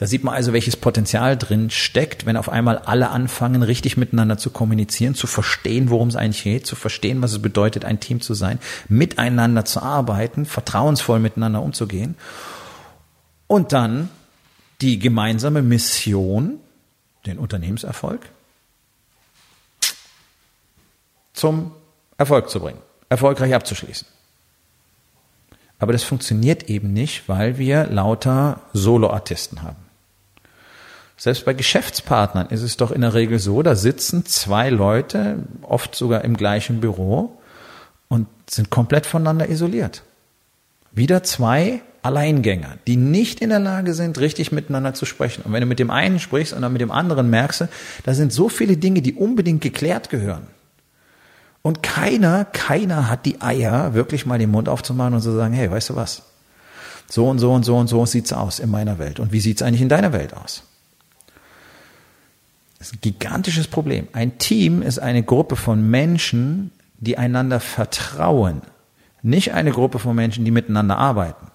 Da 0.00 0.06
sieht 0.06 0.24
man 0.24 0.32
also, 0.32 0.54
welches 0.54 0.78
Potenzial 0.78 1.36
drin 1.36 1.68
steckt, 1.68 2.24
wenn 2.24 2.38
auf 2.38 2.48
einmal 2.48 2.78
alle 2.78 3.10
anfangen, 3.10 3.62
richtig 3.62 3.98
miteinander 3.98 4.38
zu 4.38 4.48
kommunizieren, 4.48 5.14
zu 5.14 5.26
verstehen, 5.26 5.90
worum 5.90 6.08
es 6.08 6.16
eigentlich 6.16 6.42
geht, 6.42 6.66
zu 6.66 6.74
verstehen, 6.74 7.20
was 7.20 7.32
es 7.32 7.42
bedeutet, 7.42 7.84
ein 7.84 8.00
Team 8.00 8.22
zu 8.22 8.32
sein, 8.32 8.60
miteinander 8.88 9.66
zu 9.66 9.82
arbeiten, 9.82 10.46
vertrauensvoll 10.46 11.18
miteinander 11.18 11.60
umzugehen 11.60 12.14
und 13.46 13.74
dann 13.74 14.08
die 14.80 14.98
gemeinsame 14.98 15.60
Mission, 15.60 16.60
den 17.26 17.36
Unternehmenserfolg, 17.36 18.22
zum 21.34 21.72
Erfolg 22.16 22.48
zu 22.48 22.60
bringen, 22.60 22.80
erfolgreich 23.10 23.54
abzuschließen. 23.54 24.08
Aber 25.78 25.92
das 25.92 26.04
funktioniert 26.04 26.70
eben 26.70 26.94
nicht, 26.94 27.28
weil 27.28 27.58
wir 27.58 27.84
lauter 27.84 28.62
Soloartisten 28.72 29.60
haben. 29.60 29.89
Selbst 31.20 31.44
bei 31.44 31.52
Geschäftspartnern 31.52 32.46
ist 32.46 32.62
es 32.62 32.78
doch 32.78 32.90
in 32.90 33.02
der 33.02 33.12
Regel 33.12 33.38
so, 33.38 33.62
da 33.62 33.74
sitzen 33.74 34.24
zwei 34.24 34.70
Leute, 34.70 35.40
oft 35.60 35.94
sogar 35.94 36.24
im 36.24 36.34
gleichen 36.34 36.80
Büro 36.80 37.38
und 38.08 38.26
sind 38.48 38.70
komplett 38.70 39.04
voneinander 39.04 39.50
isoliert. 39.50 40.02
Wieder 40.92 41.22
zwei 41.22 41.82
Alleingänger, 42.00 42.78
die 42.86 42.96
nicht 42.96 43.42
in 43.42 43.50
der 43.50 43.58
Lage 43.58 43.92
sind, 43.92 44.18
richtig 44.18 44.50
miteinander 44.50 44.94
zu 44.94 45.04
sprechen. 45.04 45.42
Und 45.42 45.52
wenn 45.52 45.60
du 45.60 45.66
mit 45.66 45.78
dem 45.78 45.90
einen 45.90 46.20
sprichst 46.20 46.54
und 46.54 46.62
dann 46.62 46.72
mit 46.72 46.80
dem 46.80 46.90
anderen 46.90 47.28
merkst, 47.28 47.66
da 48.04 48.14
sind 48.14 48.32
so 48.32 48.48
viele 48.48 48.78
Dinge, 48.78 49.02
die 49.02 49.12
unbedingt 49.12 49.60
geklärt 49.60 50.08
gehören. 50.08 50.46
Und 51.60 51.82
keiner, 51.82 52.46
keiner 52.46 53.10
hat 53.10 53.26
die 53.26 53.42
Eier, 53.42 53.92
wirklich 53.92 54.24
mal 54.24 54.38
den 54.38 54.50
Mund 54.50 54.70
aufzumachen 54.70 55.12
und 55.12 55.20
zu 55.20 55.32
sagen, 55.32 55.52
hey, 55.52 55.70
weißt 55.70 55.90
du 55.90 55.96
was? 55.96 56.22
So 57.10 57.28
und 57.28 57.40
so 57.40 57.52
und 57.52 57.64
so 57.64 57.76
und 57.76 57.88
so 57.88 58.06
sieht's 58.06 58.32
aus 58.32 58.58
in 58.58 58.70
meiner 58.70 58.98
Welt. 58.98 59.20
Und 59.20 59.32
wie 59.32 59.40
sieht's 59.40 59.60
eigentlich 59.60 59.82
in 59.82 59.90
deiner 59.90 60.14
Welt 60.14 60.32
aus? 60.32 60.62
Das 62.80 62.88
ist 62.88 62.94
ein 62.94 63.00
gigantisches 63.02 63.68
Problem. 63.68 64.08
Ein 64.14 64.38
Team 64.38 64.80
ist 64.80 64.98
eine 64.98 65.22
Gruppe 65.22 65.56
von 65.56 65.90
Menschen, 65.90 66.72
die 66.98 67.18
einander 67.18 67.60
vertrauen. 67.60 68.62
Nicht 69.22 69.52
eine 69.52 69.70
Gruppe 69.70 69.98
von 69.98 70.16
Menschen, 70.16 70.46
die 70.46 70.50
miteinander 70.50 70.96
arbeiten. 70.96 71.48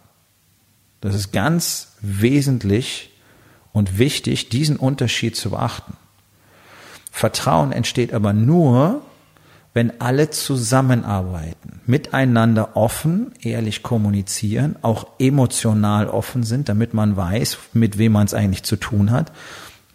Das 1.01 1.15
ist 1.15 1.33
ganz 1.33 1.93
wesentlich 1.99 3.09
und 3.73 3.97
wichtig, 3.97 4.49
diesen 4.49 4.77
Unterschied 4.77 5.35
zu 5.35 5.49
beachten. 5.49 5.97
Vertrauen 7.11 7.71
entsteht 7.71 8.13
aber 8.13 8.31
nur, 8.31 9.01
wenn 9.73 9.99
alle 9.99 10.29
zusammenarbeiten, 10.29 11.81
miteinander 11.87 12.77
offen, 12.77 13.33
ehrlich 13.41 13.81
kommunizieren, 13.81 14.75
auch 14.83 15.07
emotional 15.17 16.07
offen 16.07 16.43
sind, 16.43 16.69
damit 16.69 16.93
man 16.93 17.17
weiß, 17.17 17.57
mit 17.73 17.97
wem 17.97 18.11
man 18.11 18.27
es 18.27 18.35
eigentlich 18.35 18.63
zu 18.63 18.75
tun 18.75 19.09
hat. 19.09 19.31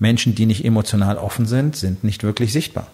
Menschen, 0.01 0.35
die 0.35 0.47
nicht 0.47 0.65
emotional 0.65 1.17
offen 1.17 1.47
sind, 1.47 1.77
sind 1.77 2.03
nicht 2.03 2.25
wirklich 2.25 2.53
sichtbar. 2.53 2.89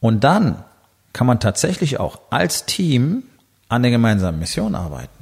Und 0.00 0.24
dann 0.24 0.64
kann 1.12 1.26
man 1.26 1.40
tatsächlich 1.40 2.00
auch 2.00 2.20
als 2.30 2.64
Team 2.64 3.24
an 3.68 3.82
der 3.82 3.90
gemeinsamen 3.90 4.38
Mission 4.38 4.74
arbeiten. 4.74 5.12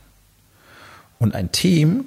Und 1.19 1.35
ein 1.35 1.51
Team 1.51 2.05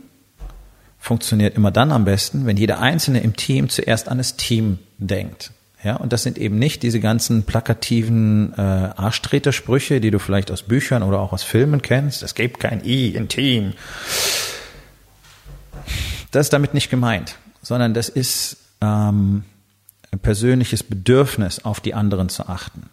funktioniert 1.00 1.55
immer 1.55 1.71
dann 1.71 1.91
am 1.91 2.05
besten, 2.05 2.45
wenn 2.45 2.57
jeder 2.57 2.79
Einzelne 2.79 3.21
im 3.21 3.36
Team 3.36 3.69
zuerst 3.69 4.07
an 4.07 4.19
das 4.19 4.38
Team 4.38 4.77
denkt. 5.00 5.51
Ja, 5.83 5.95
und 5.95 6.13
das 6.13 6.21
sind 6.21 6.38
eben 6.38 6.60
nicht 6.60 6.83
diese 6.83 7.00
ganzen 7.00 7.43
plakativen 7.43 8.53
äh, 8.55 8.62
Arschtreter-Sprüche, 8.62 10.00
die 10.00 10.12
du 10.12 10.19
vielleicht 10.19 10.51
aus 10.51 10.62
Büchern 10.62 11.01
oder 11.01 11.19
auch 11.19 11.33
aus 11.33 11.41
Filmen 11.41 11.81
kennst. 11.81 12.21
Es 12.21 12.36
gibt 12.36 12.60
kein 12.60 12.86
I 12.86 13.15
in 13.15 13.27
Team. 13.29 13.74
Das 16.31 16.47
ist 16.47 16.53
damit 16.53 16.73
nicht 16.73 16.89
gemeint, 16.89 17.35
sondern 17.61 17.93
das 17.93 18.09
ist 18.09 18.57
ähm, 18.81 19.43
ein 20.11 20.19
persönliches 20.19 20.83
Bedürfnis, 20.83 21.63
auf 21.63 21.79
die 21.79 21.93
anderen 21.93 22.29
zu 22.29 22.47
achten. 22.47 22.89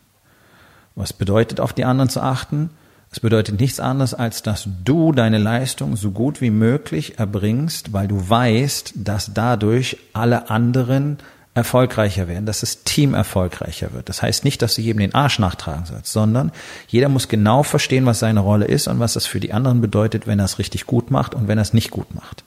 Was 0.95 1.13
bedeutet, 1.13 1.61
auf 1.61 1.73
die 1.73 1.85
anderen 1.85 2.11
zu 2.11 2.21
achten? 2.21 2.71
Es 3.11 3.21
bedeutet 3.21 3.59
nichts 3.61 3.81
anderes, 3.81 4.13
als 4.13 4.43
dass 4.43 4.69
du 4.85 5.13
deine 5.13 5.39
Leistung 5.39 5.97
so 5.97 6.11
gut 6.11 6.41
wie 6.41 6.51
möglich 6.51 7.19
erbringst, 7.19 7.93
weil 7.93 8.07
du 8.07 8.29
weißt, 8.29 8.93
dass 8.97 9.33
dadurch 9.33 9.97
alle 10.13 10.51
anderen 10.51 11.19
erfolgreicher 11.55 12.29
werden, 12.29 12.47
dass 12.47 12.61
das 12.61 12.85
Team 12.85 13.15
erfolgreicher 13.15 13.93
wird. 13.93 14.09
Das 14.09 14.23
heißt 14.23 14.45
nicht, 14.45 14.63
dass 14.63 14.75
du 14.75 14.83
jedem 14.83 15.01
den 15.01 15.15
Arsch 15.15 15.39
nachtragen 15.39 15.87
sollst, 15.87 16.13
sondern 16.13 16.53
jeder 16.87 17.09
muss 17.09 17.29
genau 17.29 17.63
verstehen, 17.63 18.07
was 18.07 18.19
seine 18.19 18.41
Rolle 18.41 18.67
ist 18.67 18.89
und 18.89 19.01
was 19.01 19.15
das 19.15 19.27
für 19.27 19.41
die 19.41 19.53
anderen 19.53 19.81
bedeutet, 19.81 20.27
wenn 20.27 20.39
er 20.39 20.45
es 20.45 20.59
richtig 20.59 20.87
gut 20.87 21.11
macht 21.11 21.35
und 21.35 21.49
wenn 21.49 21.59
er 21.59 21.63
es 21.63 21.73
nicht 21.73 21.91
gut 21.91 22.15
macht. 22.15 22.45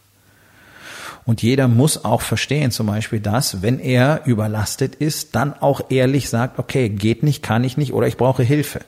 Und 1.25 1.41
jeder 1.43 1.67
muss 1.67 2.03
auch 2.03 2.21
verstehen, 2.21 2.71
zum 2.71 2.87
Beispiel, 2.87 3.19
dass, 3.19 3.61
wenn 3.61 3.79
er 3.79 4.21
überlastet 4.25 4.95
ist, 4.95 5.35
dann 5.35 5.53
auch 5.53 5.81
ehrlich 5.89 6.29
sagt, 6.29 6.57
okay, 6.57 6.89
geht 6.89 7.23
nicht, 7.23 7.43
kann 7.43 7.63
ich 7.63 7.77
nicht 7.77 7.93
oder 7.93 8.07
ich 8.07 8.17
brauche 8.17 8.43
Hilfe. 8.43 8.81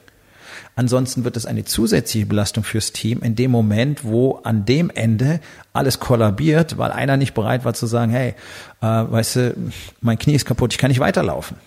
Ansonsten 0.75 1.23
wird 1.23 1.37
es 1.37 1.45
eine 1.45 1.65
zusätzliche 1.65 2.25
Belastung 2.25 2.63
fürs 2.63 2.91
Team 2.91 3.21
in 3.21 3.35
dem 3.35 3.51
Moment, 3.51 4.03
wo 4.03 4.39
an 4.43 4.65
dem 4.65 4.89
Ende 4.89 5.39
alles 5.71 5.99
kollabiert, 5.99 6.79
weil 6.79 6.91
einer 6.91 7.15
nicht 7.15 7.35
bereit 7.35 7.63
war 7.63 7.75
zu 7.75 7.85
sagen, 7.85 8.11
hey, 8.11 8.33
äh, 8.81 8.85
weißt 8.85 9.35
du, 9.35 9.55
mein 10.01 10.17
Knie 10.17 10.33
ist 10.33 10.45
kaputt, 10.45 10.73
ich 10.73 10.79
kann 10.79 10.89
nicht 10.89 10.99
weiterlaufen. 10.99 11.57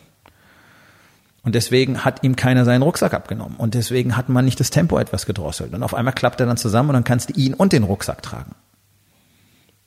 Und 1.45 1.55
deswegen 1.55 2.05
hat 2.05 2.25
ihm 2.25 2.35
keiner 2.35 2.65
seinen 2.65 2.83
Rucksack 2.83 3.15
abgenommen. 3.15 3.55
Und 3.57 3.75
deswegen 3.75 4.17
hat 4.17 4.29
man 4.29 4.45
nicht 4.45 4.59
das 4.59 4.71
Tempo 4.71 4.99
etwas 4.99 5.27
gedrosselt. 5.27 5.73
Und 5.75 5.85
auf 5.85 5.95
einmal 5.95 6.13
klappt 6.13 6.41
er 6.41 6.47
dann 6.47 6.57
zusammen 6.57 6.89
und 6.89 6.95
dann 6.95 7.05
kannst 7.05 7.29
du 7.29 7.35
ihn 7.35 7.55
und 7.55 7.73
den 7.73 7.85
Rucksack 7.85 8.21
tragen. 8.21 8.57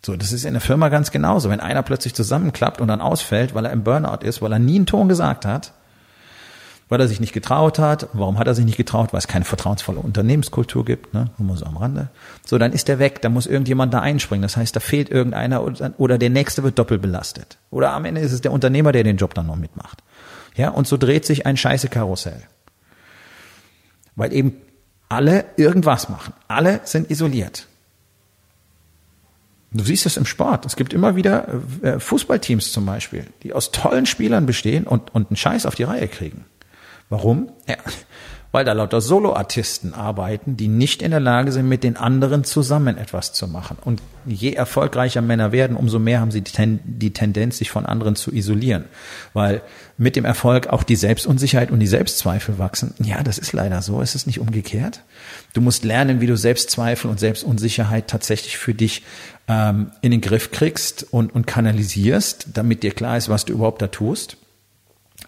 So, 0.06 0.15
das 0.15 0.32
ist 0.32 0.46
in 0.46 0.53
der 0.53 0.62
Firma 0.62 0.89
ganz 0.89 1.12
genauso. 1.12 1.50
Wenn 1.50 1.60
einer 1.60 1.84
plötzlich 1.84 2.13
zusammenklappt 2.13 2.79
und 2.79 2.88
dann 2.88 3.01
ausfällt, 3.01 3.53
weil 3.53 3.65
er 3.65 3.72
im 3.72 3.84
Burnout 3.84 4.25
ist, 4.25 4.41
weil 4.41 4.53
er 4.53 4.60
nie 4.60 4.77
einen 4.77 4.86
Ton 4.86 5.10
gesagt 5.10 5.46
hat, 5.46 5.74
weil 6.88 7.00
er 7.00 7.08
sich 7.08 7.20
nicht 7.20 7.34
getraut 7.34 7.77
hat. 7.77 8.10
Warum 8.13 8.39
hat 8.39 8.48
er 8.48 8.56
sich 8.56 8.65
nicht 8.65 8.77
getraut? 8.77 9.13
Weil 9.13 9.20
es 9.20 9.27
keine 9.27 9.46
vertrauensvolle 9.46 10.00
Unternehmenskultur 10.00 10.84
gibt, 10.84 11.13
ne? 11.13 11.29
Nur 11.38 11.56
so 11.56 11.65
am 11.65 11.77
Rande. 11.77 12.10
So, 12.46 12.58
dann 12.58 12.74
ist 12.74 12.89
er 12.89 12.98
weg, 12.98 13.22
da 13.22 13.29
muss 13.29 13.46
irgendjemand 13.46 13.94
da 13.94 14.00
einspringen. 14.00 14.41
Das 14.41 14.58
heißt, 14.58 14.75
da 14.75 14.79
fehlt 14.79 15.10
irgendeiner 15.10 15.63
oder 16.00 16.18
der 16.18 16.29
nächste 16.32 16.63
wird 16.63 16.79
doppelt 16.79 17.01
belastet. 17.01 17.58
Oder 17.70 17.91
am 17.94 18.06
Ende 18.06 18.22
ist 18.22 18.32
es 18.32 18.41
der 18.41 18.51
Unternehmer, 18.51 18.91
der 18.91 19.03
den 19.03 19.18
Job 19.18 19.36
dann 19.36 19.48
noch 19.48 19.56
mitmacht. 19.56 20.01
Ja, 20.56 20.70
und 20.70 20.88
so 20.88 20.98
dreht 20.98 21.25
sich 21.25 21.46
ein 21.46 21.58
scheiße 21.58 21.89
Karussell. 21.89 22.41
Weil 24.15 24.34
eben 24.34 24.53
alle 25.10 25.46
irgendwas 25.58 26.10
machen. 26.10 26.34
Alle 26.48 26.82
sind 26.86 27.12
isoliert. 27.12 27.68
Du 29.72 29.84
siehst 29.84 30.06
es 30.06 30.18
im 30.18 30.26
Sport. 30.26 30.66
Es 30.66 30.76
gibt 30.76 30.94
immer 30.94 31.16
wieder 31.16 31.48
äh, 31.84 32.00
Fußballteams 32.00 32.72
zum 32.72 32.86
Beispiel, 32.86 33.26
die 33.44 33.54
aus 33.54 33.72
tollen 33.72 34.06
Spielern 34.06 34.46
bestehen 34.46 34.88
und, 34.88 35.14
und 35.14 35.30
einen 35.30 35.38
Scheiß 35.38 35.66
auf 35.66 35.76
die 35.76 35.84
Reihe 35.84 36.08
kriegen. 36.08 36.46
Warum? 37.10 37.52
Ja, 37.68 37.78
weil 38.51 38.65
da 38.65 38.74
lauter 38.74 39.00
Soloartisten 39.00 39.94
arbeiten, 39.94 40.58
die 40.58 40.68
nicht 40.68 41.03
in 41.03 41.12
der 41.12 41.20
Lage 41.20 41.51
sind, 41.51 41.70
mit 41.70 41.84
den 41.84 41.98
anderen 41.98 42.44
zusammen 42.44 42.98
etwas 42.98 43.32
zu 43.32 43.48
machen. 43.48 43.77
Und 43.84 44.01
je 44.25 44.53
erfolgreicher 44.53 45.22
Männer 45.22 45.51
werden, 45.51 45.77
umso 45.77 46.00
mehr 46.00 46.20
haben 46.20 46.32
sie 46.32 46.41
die 46.41 47.13
Tendenz, 47.13 47.60
sich 47.60 47.70
von 47.70 47.86
anderen 47.86 48.15
zu 48.15 48.34
isolieren. 48.34 48.86
Weil 49.34 49.62
mit 49.98 50.15
dem 50.15 50.25
Erfolg 50.25 50.68
auch 50.68 50.82
die 50.82 50.96
Selbstunsicherheit 50.96 51.70
und 51.70 51.79
die 51.79 51.88
Selbstzweifel 51.88 52.58
wachsen. 52.58 52.96
Ja, 53.03 53.22
das 53.22 53.38
ist 53.38 53.53
leider 53.53 53.84
so. 53.84 54.01
Ist 54.01 54.15
es 54.15 54.25
nicht 54.25 54.39
umgekehrt? 54.39 55.03
Du 55.53 55.62
musst 55.62 55.86
lernen, 55.86 56.20
wie 56.20 56.27
du 56.27 56.36
Selbstzweifel 56.36 57.10
und 57.12 57.20
Selbstunsicherheit 57.20 58.08
tatsächlich 58.08 58.58
für 58.58 58.74
dich 58.74 59.03
ähm, 59.48 59.91
in 60.01 60.10
den 60.10 60.22
Griff 60.22 60.50
kriegst 60.50 61.06
und, 61.12 61.34
und 61.36 61.46
kanalisierst, 61.46 62.48
damit 62.56 62.82
dir 62.82 62.91
klar 62.91 63.18
ist, 63.18 63.29
was 63.29 63.46
du 63.46 63.53
überhaupt 63.53 63.82
da 63.82 63.88
tust. 63.88 64.38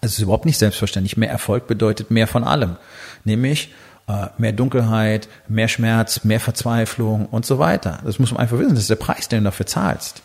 Es 0.02 0.14
ist 0.14 0.18
überhaupt 0.18 0.46
nicht 0.46 0.58
selbstverständlich. 0.58 1.16
Mehr 1.16 1.30
Erfolg 1.30 1.68
bedeutet 1.68 2.10
mehr 2.10 2.26
von 2.26 2.42
allem. 2.42 2.76
Nämlich 3.24 3.72
äh, 4.08 4.26
mehr 4.36 4.52
Dunkelheit, 4.52 5.28
mehr 5.46 5.68
Schmerz, 5.68 6.24
mehr 6.24 6.40
Verzweiflung 6.40 7.26
und 7.26 7.46
so 7.46 7.60
weiter. 7.60 8.00
Das 8.04 8.18
muss 8.18 8.32
man 8.32 8.40
einfach 8.40 8.58
wissen. 8.58 8.74
Das 8.74 8.80
ist 8.80 8.90
der 8.90 8.96
Preis, 8.96 9.28
den 9.28 9.38
du 9.38 9.44
dafür 9.44 9.66
zahlst. 9.66 10.22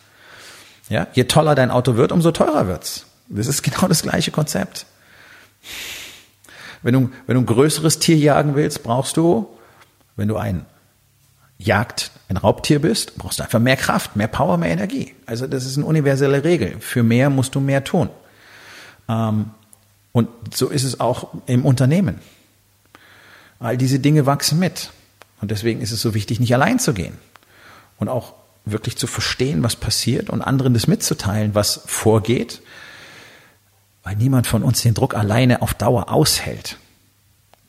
Ja, 0.89 1.05
je 1.13 1.25
toller 1.25 1.53
dein 1.53 1.69
Auto 1.69 1.95
wird, 1.95 2.11
umso 2.11 2.31
teurer 2.31 2.67
wird's. 2.67 3.05
Das 3.29 3.45
ist 3.45 3.61
genau 3.63 3.87
das 3.87 4.01
gleiche 4.01 4.31
Konzept. 4.31 4.87
Wenn 6.81 6.93
du, 6.93 7.11
wenn 7.27 7.35
du 7.35 7.41
ein 7.41 7.45
größeres 7.45 7.99
Tier 7.99 8.17
jagen 8.17 8.55
willst, 8.55 8.81
brauchst 8.81 9.15
du, 9.15 9.47
wenn 10.15 10.27
du 10.27 10.37
ein 10.37 10.65
Jagd 11.59 12.11
ein 12.29 12.37
Raubtier 12.37 12.81
bist, 12.81 13.15
brauchst 13.17 13.39
du 13.39 13.43
einfach 13.43 13.59
mehr 13.59 13.77
Kraft, 13.77 14.15
mehr 14.15 14.27
Power, 14.27 14.57
mehr 14.57 14.71
Energie. 14.71 15.13
Also 15.27 15.45
das 15.45 15.65
ist 15.65 15.77
eine 15.77 15.85
universelle 15.85 16.43
Regel. 16.43 16.77
Für 16.79 17.03
mehr 17.03 17.29
musst 17.29 17.53
du 17.53 17.59
mehr 17.59 17.83
tun. 17.83 18.09
Ähm, 19.07 19.51
und 20.17 20.29
so 20.51 20.69
ist 20.69 20.83
es 20.83 20.99
auch 20.99 21.27
im 21.45 21.63
Unternehmen. 21.63 22.21
All 23.59 23.77
diese 23.77 23.99
Dinge 23.99 24.25
wachsen 24.25 24.57
mit. 24.57 24.89
Und 25.41 25.51
deswegen 25.51 25.79
ist 25.79 25.91
es 25.91 26.01
so 26.01 26.15
wichtig, 26.15 26.39
nicht 26.39 26.55
allein 26.55 26.79
zu 26.79 26.95
gehen. 26.95 27.19
Und 27.99 28.09
auch 28.09 28.33
wirklich 28.65 28.97
zu 28.97 29.05
verstehen, 29.05 29.61
was 29.61 29.75
passiert 29.75 30.31
und 30.31 30.41
anderen 30.41 30.73
das 30.73 30.87
mitzuteilen, 30.87 31.53
was 31.53 31.81
vorgeht. 31.85 32.63
Weil 34.01 34.15
niemand 34.15 34.47
von 34.47 34.63
uns 34.63 34.81
den 34.81 34.95
Druck 34.95 35.13
alleine 35.13 35.61
auf 35.61 35.75
Dauer 35.75 36.11
aushält. 36.11 36.79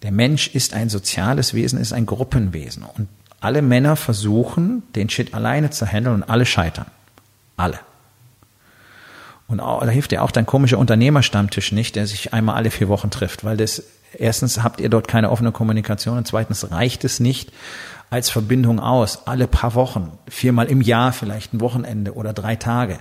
Der 0.00 0.11
Mensch 0.11 0.49
ist 0.49 0.73
ein 0.73 0.88
soziales 0.88 1.52
Wesen, 1.52 1.78
ist 1.78 1.93
ein 1.93 2.07
Gruppenwesen. 2.07 2.83
Und 2.83 3.09
alle 3.40 3.61
Männer 3.61 3.97
versuchen, 3.97 4.85
den 4.95 5.11
Shit 5.11 5.35
alleine 5.35 5.69
zu 5.69 5.85
handeln 5.85 6.14
und 6.14 6.23
alle 6.23 6.47
scheitern. 6.47 6.87
Alle. 7.59 7.78
Und 9.49 9.61
auch, 9.61 9.81
da 9.81 9.88
hilft 9.88 10.12
dir 10.12 10.23
auch 10.23 10.31
dein 10.31 10.47
komischer 10.47 10.78
Unternehmerstammtisch 10.78 11.73
nicht, 11.73 11.97
der 11.97 12.07
sich 12.07 12.33
einmal 12.33 12.55
alle 12.55 12.71
vier 12.71 12.88
Wochen 12.88 13.11
trifft, 13.11 13.45
weil 13.45 13.57
das, 13.57 13.83
erstens 14.12 14.62
habt 14.62 14.81
ihr 14.81 14.90
dort 14.90 15.09
keine 15.09 15.31
offene 15.31 15.52
Kommunikation 15.52 16.19
und 16.19 16.26
zweitens 16.26 16.71
reicht 16.71 17.05
es 17.05 17.19
nicht 17.19 17.50
als 18.11 18.31
Verbindung 18.31 18.78
aus, 18.78 19.26
alle 19.26 19.47
paar 19.47 19.75
Wochen, 19.75 20.12
viermal 20.28 20.67
im 20.67 20.81
Jahr 20.81 21.12
vielleicht 21.12 21.52
ein 21.52 21.61
Wochenende 21.61 22.14
oder 22.14 22.33
drei 22.33 22.57
Tage. 22.57 22.99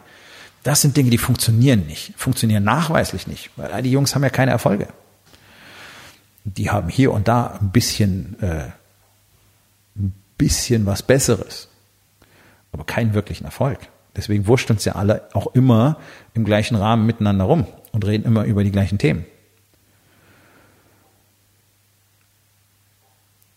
Das 0.63 0.82
sind 0.82 0.98
Dinge, 0.98 1.10
die 1.10 1.18
funktionieren 1.18 1.86
nicht, 1.86 2.13
funktionieren 2.18 2.63
nachweislich 2.63 3.27
nicht, 3.27 3.51
weil 3.56 3.84
die 3.84 3.92
Jungs 3.92 4.16
haben 4.16 4.24
ja 4.24 4.30
keine 4.30 4.51
Erfolge. 4.51 4.88
Die 6.44 6.70
haben 6.70 6.89
hier 6.89 7.12
und 7.12 7.27
da 7.27 7.58
ein 7.62 7.72
bisschen 7.72 8.42
äh, 8.42 8.70
bisschen 10.38 10.86
was 10.86 11.01
Besseres, 11.01 11.68
aber 12.72 12.86
keinen 12.86 13.13
wirklichen 13.13 13.46
Erfolg. 13.46 13.80
Deswegen 14.17 14.47
wurscht 14.47 14.71
uns 14.71 14.83
ja 14.83 14.93
alle 14.93 15.29
auch 15.33 15.53
immer 15.53 15.97
im 16.33 16.43
gleichen 16.43 16.75
Rahmen 16.75 17.05
miteinander 17.05 17.45
rum 17.45 17.67
und 17.91 18.05
reden 18.05 18.25
immer 18.25 18.43
über 18.43 18.63
die 18.63 18.71
gleichen 18.71 18.97
Themen. 18.97 19.25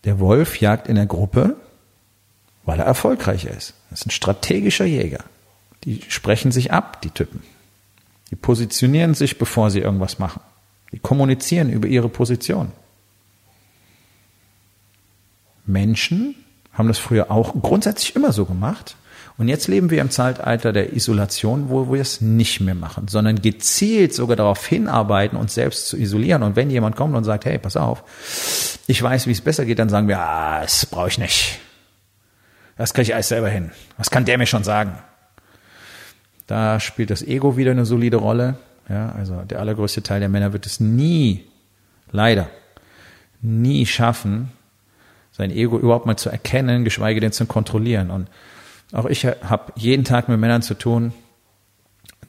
Der 0.03 0.19
Wolf 0.19 0.59
jagt 0.59 0.87
in 0.87 0.95
der 0.95 1.07
Gruppe, 1.07 1.57
weil 2.63 2.79
er 2.79 2.85
erfolgreicher 2.85 3.49
ist. 3.49 3.73
Das 3.89 4.01
ist 4.01 4.07
ein 4.07 4.11
strategischer 4.11 4.85
Jäger. 4.85 5.23
Die 5.83 6.01
sprechen 6.09 6.51
sich 6.51 6.71
ab, 6.71 7.01
die 7.01 7.09
Typen. 7.09 7.41
Die 8.29 8.35
positionieren 8.35 9.15
sich, 9.15 9.37
bevor 9.39 9.71
sie 9.71 9.79
irgendwas 9.79 10.19
machen. 10.19 10.41
Die 10.91 10.99
kommunizieren 10.99 11.69
über 11.69 11.87
ihre 11.87 12.09
Position. 12.09 12.71
Menschen 15.65 16.35
haben 16.73 16.87
das 16.87 16.99
früher 16.99 17.31
auch 17.31 17.53
grundsätzlich 17.61 18.15
immer 18.15 18.31
so 18.31 18.45
gemacht. 18.45 18.95
Und 19.37 19.47
jetzt 19.47 19.67
leben 19.67 19.89
wir 19.89 20.01
im 20.01 20.11
Zeitalter 20.11 20.73
der 20.73 20.93
Isolation, 20.93 21.69
wo 21.69 21.91
wir 21.91 22.01
es 22.01 22.21
nicht 22.21 22.59
mehr 22.61 22.75
machen, 22.75 23.07
sondern 23.07 23.41
gezielt 23.41 24.13
sogar 24.13 24.35
darauf 24.35 24.65
hinarbeiten, 24.65 25.37
uns 25.37 25.53
selbst 25.53 25.87
zu 25.87 25.97
isolieren. 25.97 26.43
Und 26.43 26.55
wenn 26.55 26.69
jemand 26.69 26.95
kommt 26.95 27.15
und 27.15 27.23
sagt, 27.23 27.45
hey, 27.45 27.57
pass 27.57 27.77
auf, 27.77 28.03
ich 28.87 29.01
weiß, 29.01 29.27
wie 29.27 29.31
es 29.31 29.41
besser 29.41 29.65
geht, 29.65 29.79
dann 29.79 29.89
sagen 29.89 30.07
wir, 30.07 30.19
ah, 30.19 30.61
das 30.61 30.85
brauche 30.85 31.07
ich 31.07 31.17
nicht. 31.17 31.59
Das 32.77 32.93
kriege 32.93 33.03
ich 33.03 33.13
alles 33.13 33.29
selber 33.29 33.49
hin. 33.49 33.71
Was 33.97 34.09
kann 34.11 34.25
der 34.25 34.37
mir 34.37 34.45
schon 34.45 34.63
sagen? 34.63 34.97
Da 36.47 36.79
spielt 36.79 37.09
das 37.09 37.21
Ego 37.21 37.57
wieder 37.57 37.71
eine 37.71 37.85
solide 37.85 38.17
Rolle. 38.17 38.55
Ja, 38.89 39.13
also 39.13 39.43
der 39.43 39.59
allergrößte 39.59 40.03
Teil 40.03 40.19
der 40.19 40.29
Männer 40.29 40.51
wird 40.51 40.65
es 40.65 40.79
nie, 40.79 41.45
leider, 42.11 42.49
nie 43.41 43.85
schaffen, 43.85 44.51
sein 45.31 45.51
Ego 45.51 45.79
überhaupt 45.79 46.05
mal 46.05 46.17
zu 46.17 46.29
erkennen, 46.29 46.83
geschweige 46.83 47.21
denn 47.21 47.31
zu 47.31 47.45
kontrollieren. 47.45 48.11
Und 48.11 48.27
auch 48.93 49.05
ich 49.05 49.25
habe 49.25 49.73
jeden 49.75 50.03
Tag 50.03 50.29
mit 50.29 50.39
Männern 50.39 50.61
zu 50.61 50.73
tun, 50.73 51.13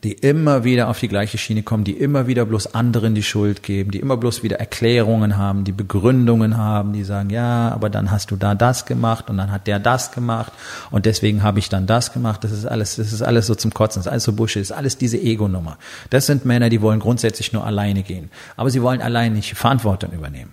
die 0.02 0.12
immer 0.12 0.64
wieder 0.64 0.88
auf 0.88 0.98
die 0.98 1.06
gleiche 1.06 1.38
Schiene 1.38 1.62
kommen, 1.62 1.84
die 1.84 1.92
immer 1.92 2.26
wieder 2.26 2.44
bloß 2.44 2.74
anderen 2.74 3.14
die 3.14 3.22
Schuld 3.22 3.62
geben, 3.62 3.92
die 3.92 4.00
immer 4.00 4.16
bloß 4.16 4.42
wieder 4.42 4.58
Erklärungen 4.58 5.36
haben, 5.36 5.62
die 5.62 5.70
Begründungen 5.70 6.56
haben, 6.56 6.92
die 6.92 7.04
sagen, 7.04 7.30
ja, 7.30 7.70
aber 7.70 7.88
dann 7.88 8.10
hast 8.10 8.32
du 8.32 8.36
da 8.36 8.56
das 8.56 8.84
gemacht 8.84 9.30
und 9.30 9.36
dann 9.36 9.52
hat 9.52 9.68
der 9.68 9.78
das 9.78 10.10
gemacht 10.10 10.52
und 10.90 11.06
deswegen 11.06 11.44
habe 11.44 11.60
ich 11.60 11.68
dann 11.68 11.86
das 11.86 12.12
gemacht. 12.12 12.42
Das 12.42 12.50
ist 12.50 12.66
alles, 12.66 12.96
das 12.96 13.12
ist 13.12 13.22
alles 13.22 13.46
so 13.46 13.54
zum 13.54 13.72
Kotzen, 13.72 14.00
das 14.00 14.06
ist 14.06 14.12
alles 14.12 14.24
so 14.24 14.32
Bullshit, 14.32 14.62
das 14.62 14.70
ist 14.70 14.76
alles 14.76 14.98
diese 14.98 15.18
Ego-Nummer. 15.18 15.78
Das 16.10 16.26
sind 16.26 16.44
Männer, 16.44 16.68
die 16.68 16.82
wollen 16.82 16.98
grundsätzlich 16.98 17.52
nur 17.52 17.64
alleine 17.64 18.02
gehen, 18.02 18.30
aber 18.56 18.70
sie 18.70 18.82
wollen 18.82 19.02
allein 19.02 19.34
nicht 19.34 19.54
Verantwortung 19.54 20.10
übernehmen. 20.10 20.52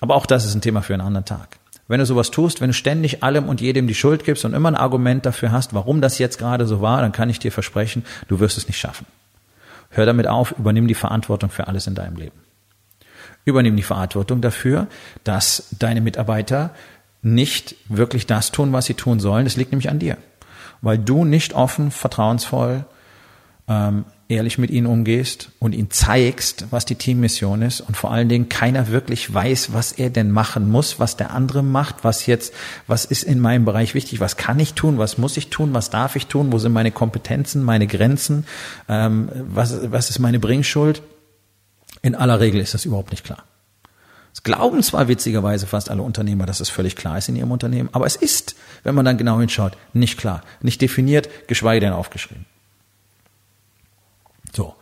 Aber 0.00 0.14
auch 0.14 0.26
das 0.26 0.44
ist 0.44 0.54
ein 0.54 0.60
Thema 0.60 0.82
für 0.82 0.94
einen 0.94 1.02
anderen 1.02 1.24
Tag. 1.24 1.58
Wenn 1.88 2.00
du 2.00 2.06
sowas 2.06 2.30
tust, 2.30 2.60
wenn 2.60 2.70
du 2.70 2.74
ständig 2.74 3.22
allem 3.22 3.48
und 3.48 3.60
jedem 3.60 3.86
die 3.86 3.94
Schuld 3.94 4.24
gibst 4.24 4.44
und 4.44 4.54
immer 4.54 4.70
ein 4.70 4.76
Argument 4.76 5.24
dafür 5.24 5.52
hast, 5.52 5.72
warum 5.72 6.00
das 6.00 6.18
jetzt 6.18 6.38
gerade 6.38 6.66
so 6.66 6.80
war, 6.80 7.00
dann 7.00 7.12
kann 7.12 7.30
ich 7.30 7.38
dir 7.38 7.52
versprechen, 7.52 8.04
du 8.28 8.40
wirst 8.40 8.58
es 8.58 8.66
nicht 8.66 8.78
schaffen. 8.78 9.06
Hör 9.90 10.04
damit 10.04 10.26
auf, 10.26 10.54
übernimm 10.58 10.88
die 10.88 10.94
Verantwortung 10.94 11.50
für 11.50 11.68
alles 11.68 11.86
in 11.86 11.94
deinem 11.94 12.16
Leben. 12.16 12.36
Übernimm 13.44 13.76
die 13.76 13.84
Verantwortung 13.84 14.40
dafür, 14.40 14.88
dass 15.22 15.68
deine 15.78 16.00
Mitarbeiter 16.00 16.74
nicht 17.22 17.76
wirklich 17.88 18.26
das 18.26 18.50
tun, 18.50 18.72
was 18.72 18.86
sie 18.86 18.94
tun 18.94 19.20
sollen. 19.20 19.44
Das 19.44 19.56
liegt 19.56 19.70
nämlich 19.70 19.88
an 19.88 20.00
dir. 20.00 20.16
Weil 20.82 20.98
du 20.98 21.24
nicht 21.24 21.54
offen, 21.54 21.92
vertrauensvoll, 21.92 22.84
ähm, 23.68 24.04
ehrlich 24.28 24.58
mit 24.58 24.70
ihnen 24.70 24.86
umgehst 24.86 25.50
und 25.60 25.72
ihnen 25.72 25.90
zeigst, 25.90 26.66
was 26.70 26.84
die 26.84 26.96
Teammission 26.96 27.62
ist 27.62 27.80
und 27.80 27.96
vor 27.96 28.10
allen 28.10 28.28
Dingen 28.28 28.48
keiner 28.48 28.88
wirklich 28.88 29.32
weiß, 29.32 29.72
was 29.72 29.92
er 29.92 30.10
denn 30.10 30.32
machen 30.32 30.68
muss, 30.68 30.98
was 30.98 31.16
der 31.16 31.30
andere 31.30 31.62
macht, 31.62 32.02
was 32.02 32.26
jetzt, 32.26 32.52
was 32.88 33.04
ist 33.04 33.22
in 33.22 33.38
meinem 33.38 33.64
Bereich 33.64 33.94
wichtig, 33.94 34.18
was 34.18 34.36
kann 34.36 34.58
ich 34.58 34.74
tun, 34.74 34.98
was 34.98 35.16
muss 35.16 35.36
ich 35.36 35.48
tun, 35.48 35.74
was 35.74 35.90
darf 35.90 36.16
ich 36.16 36.26
tun, 36.26 36.50
wo 36.50 36.58
sind 36.58 36.72
meine 36.72 36.90
Kompetenzen, 36.90 37.62
meine 37.62 37.86
Grenzen, 37.86 38.46
ähm, 38.88 39.28
was, 39.32 39.92
was 39.92 40.10
ist 40.10 40.18
meine 40.18 40.40
Bringschuld. 40.40 41.02
In 42.02 42.16
aller 42.16 42.40
Regel 42.40 42.60
ist 42.60 42.74
das 42.74 42.84
überhaupt 42.84 43.12
nicht 43.12 43.24
klar. 43.24 43.44
Es 44.32 44.42
glauben 44.42 44.82
zwar 44.82 45.08
witzigerweise 45.08 45.66
fast 45.66 45.88
alle 45.88 46.02
Unternehmer, 46.02 46.46
dass 46.46 46.60
es 46.60 46.68
völlig 46.68 46.96
klar 46.96 47.16
ist 47.16 47.28
in 47.28 47.36
ihrem 47.36 47.52
Unternehmen, 47.52 47.90
aber 47.92 48.06
es 48.06 48.16
ist, 48.16 48.56
wenn 48.82 48.94
man 48.94 49.04
dann 49.04 49.18
genau 49.18 49.38
hinschaut, 49.38 49.76
nicht 49.92 50.18
klar, 50.18 50.42
nicht 50.60 50.82
definiert, 50.82 51.28
geschweige 51.46 51.80
denn 51.80 51.92
aufgeschrieben. 51.92 52.44
So. 54.56 54.74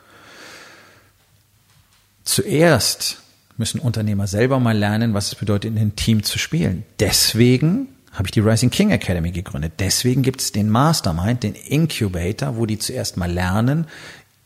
Zuerst 2.23 3.19
müssen 3.57 3.81
Unternehmer 3.81 4.29
selber 4.29 4.61
mal 4.61 4.77
lernen, 4.77 5.15
was 5.15 5.29
es 5.29 5.35
bedeutet, 5.35 5.73
in 5.73 5.79
einem 5.79 5.97
Team 5.97 6.23
zu 6.23 6.39
spielen. 6.39 6.85
Deswegen 7.01 7.89
habe 8.13 8.29
ich 8.29 8.31
die 8.31 8.41
Rising 8.41 8.71
King 8.71 8.91
Academy 8.91 9.33
gegründet. 9.33 9.75
Deswegen 9.81 10.23
gibt 10.23 10.41
es 10.41 10.53
den 10.53 10.71
Mastermind, 10.71 11.43
den 11.43 11.55
Incubator, 11.55 12.57
wo 12.57 12.67
die 12.67 12.79
zuerst 12.79 13.17
mal 13.17 13.31
lernen, 13.31 13.87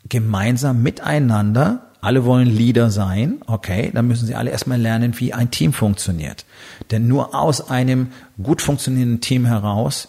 gemeinsam 0.08 0.82
miteinander, 0.82 1.92
alle 2.00 2.24
wollen 2.24 2.46
Leader 2.46 2.90
sein, 2.90 3.42
okay, 3.46 3.90
dann 3.92 4.08
müssen 4.08 4.26
sie 4.26 4.34
alle 4.34 4.50
erstmal 4.50 4.80
lernen, 4.80 5.18
wie 5.18 5.34
ein 5.34 5.50
Team 5.50 5.74
funktioniert. 5.74 6.46
Denn 6.90 7.06
nur 7.06 7.34
aus 7.34 7.68
einem 7.68 8.12
gut 8.42 8.62
funktionierenden 8.62 9.20
Team 9.20 9.44
heraus 9.44 10.08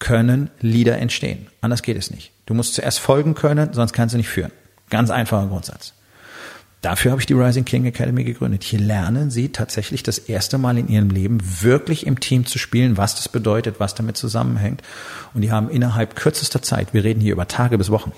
können 0.00 0.50
Leader 0.60 0.98
entstehen. 0.98 1.46
Anders 1.60 1.82
geht 1.82 1.96
es 1.96 2.10
nicht. 2.10 2.32
Du 2.46 2.54
musst 2.54 2.74
zuerst 2.74 3.00
folgen 3.00 3.34
können, 3.34 3.72
sonst 3.72 3.92
kannst 3.92 4.14
du 4.14 4.18
nicht 4.18 4.28
führen. 4.28 4.52
Ganz 4.88 5.10
einfacher 5.10 5.46
Grundsatz. 5.48 5.92
Dafür 6.82 7.10
habe 7.10 7.20
ich 7.20 7.26
die 7.26 7.32
Rising 7.32 7.64
King 7.64 7.84
Academy 7.86 8.22
gegründet. 8.22 8.62
Hier 8.62 8.78
lernen 8.78 9.30
sie 9.30 9.48
tatsächlich 9.48 10.04
das 10.04 10.18
erste 10.18 10.56
Mal 10.56 10.78
in 10.78 10.88
ihrem 10.88 11.10
Leben 11.10 11.40
wirklich 11.62 12.06
im 12.06 12.20
Team 12.20 12.46
zu 12.46 12.58
spielen, 12.58 12.96
was 12.96 13.16
das 13.16 13.28
bedeutet, 13.28 13.80
was 13.80 13.96
damit 13.96 14.16
zusammenhängt. 14.16 14.82
Und 15.34 15.40
die 15.40 15.50
haben 15.50 15.68
innerhalb 15.68 16.14
kürzester 16.14 16.62
Zeit, 16.62 16.94
wir 16.94 17.02
reden 17.02 17.20
hier 17.20 17.32
über 17.32 17.48
Tage 17.48 17.76
bis 17.76 17.90
Wochen, 17.90 18.12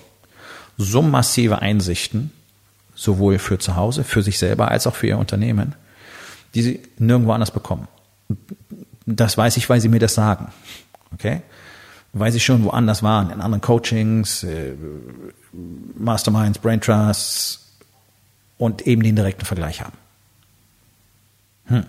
so 0.76 1.00
massive 1.00 1.60
Einsichten, 1.60 2.30
sowohl 2.94 3.38
für 3.38 3.58
zu 3.58 3.76
Hause, 3.76 4.04
für 4.04 4.22
sich 4.22 4.38
selber 4.38 4.70
als 4.70 4.86
auch 4.86 4.96
für 4.96 5.06
ihr 5.06 5.18
Unternehmen, 5.18 5.74
die 6.54 6.62
sie 6.62 6.82
nirgendwo 6.98 7.32
anders 7.32 7.52
bekommen. 7.52 7.88
Das 9.06 9.38
weiß 9.38 9.56
ich, 9.56 9.70
weil 9.70 9.80
sie 9.80 9.88
mir 9.88 10.00
das 10.00 10.14
sagen. 10.14 10.52
Okay? 11.14 11.40
Weil 12.12 12.32
sie 12.32 12.40
schon 12.40 12.64
woanders 12.64 13.02
waren, 13.02 13.30
in 13.30 13.40
anderen 13.40 13.60
Coachings, 13.60 14.42
äh, 14.44 14.74
Masterminds, 15.96 16.58
Brain 16.58 16.80
Trusts 16.80 17.66
und 18.56 18.86
eben 18.86 19.02
den 19.02 19.16
direkten 19.16 19.44
Vergleich 19.44 19.82
haben. 19.82 19.96
Hm. 21.66 21.84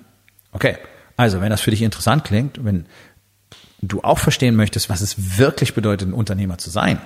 Okay, 0.51 0.77
also 1.17 1.41
wenn 1.41 1.49
das 1.49 1.61
für 1.61 1.71
dich 1.71 1.81
interessant 1.81 2.23
klingt, 2.23 2.63
wenn 2.63 2.85
du 3.81 4.01
auch 4.01 4.19
verstehen 4.19 4.55
möchtest, 4.55 4.89
was 4.89 5.01
es 5.01 5.37
wirklich 5.37 5.73
bedeutet, 5.73 6.09
ein 6.09 6.13
Unternehmer 6.13 6.57
zu 6.57 6.69
sein, 6.69 6.99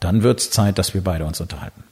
dann 0.00 0.22
wird 0.22 0.40
es 0.40 0.50
Zeit, 0.50 0.78
dass 0.78 0.94
wir 0.94 1.02
beide 1.02 1.24
uns 1.24 1.40
unterhalten. 1.40 1.84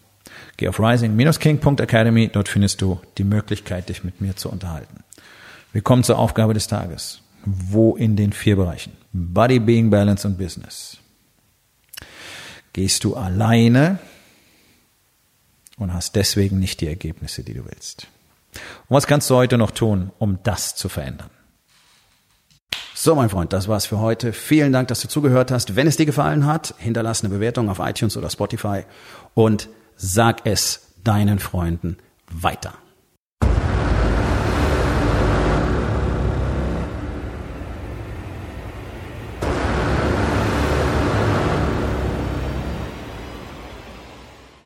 Geh 0.57 0.69
auf 0.69 0.81
rising-king.academy, 0.81 2.29
dort 2.29 2.49
findest 2.49 2.81
du 2.81 3.01
die 3.19 3.25
Möglichkeit, 3.25 3.89
dich 3.89 4.03
mit 4.03 4.21
mir 4.21 4.35
zu 4.35 4.51
unterhalten. 4.51 5.05
Wir 5.73 5.83
kommen 5.83 6.03
zur 6.03 6.19
Aufgabe 6.19 6.55
des 6.55 6.67
Tages. 6.67 7.21
Wo 7.51 7.97
in 7.97 8.17
den 8.17 8.33
vier 8.33 8.57
Bereichen? 8.57 8.93
Body, 9.13 9.59
Being, 9.59 9.91
Balance 9.91 10.27
und 10.27 10.37
Business. 10.37 10.99
Gehst 12.73 13.05
du 13.05 13.17
alleine 13.17 13.99
und 15.79 15.95
hast 15.95 16.15
deswegen 16.17 16.59
nicht 16.59 16.81
die 16.81 16.89
Ergebnisse, 16.89 17.43
die 17.43 17.55
du 17.55 17.65
willst. 17.65 18.07
Und 18.89 18.97
was 18.97 19.07
kannst 19.07 19.31
du 19.31 19.37
heute 19.37 19.57
noch 19.59 19.71
tun, 19.71 20.11
um 20.19 20.39
das 20.43 20.75
zu 20.75 20.89
verändern? 20.89 21.31
So, 22.95 23.15
mein 23.15 23.29
Freund, 23.29 23.53
das 23.53 23.69
war's 23.69 23.87
für 23.87 24.01
heute. 24.01 24.33
Vielen 24.33 24.73
Dank, 24.73 24.89
dass 24.89 25.01
du 25.01 25.09
zugehört 25.09 25.53
hast. 25.53 25.77
Wenn 25.77 25.87
es 25.87 25.97
dir 25.97 26.07
gefallen 26.07 26.47
hat, 26.47 26.75
hinterlass 26.79 27.23
eine 27.23 27.33
Bewertung 27.33 27.69
auf 27.71 27.79
iTunes 27.79 28.17
oder 28.17 28.29
Spotify 28.29 28.83
und 29.35 29.69
sag 29.97 30.45
es 30.45 30.95
deinen 31.05 31.39
Freunden 31.39 31.97
weiter. 32.29 32.75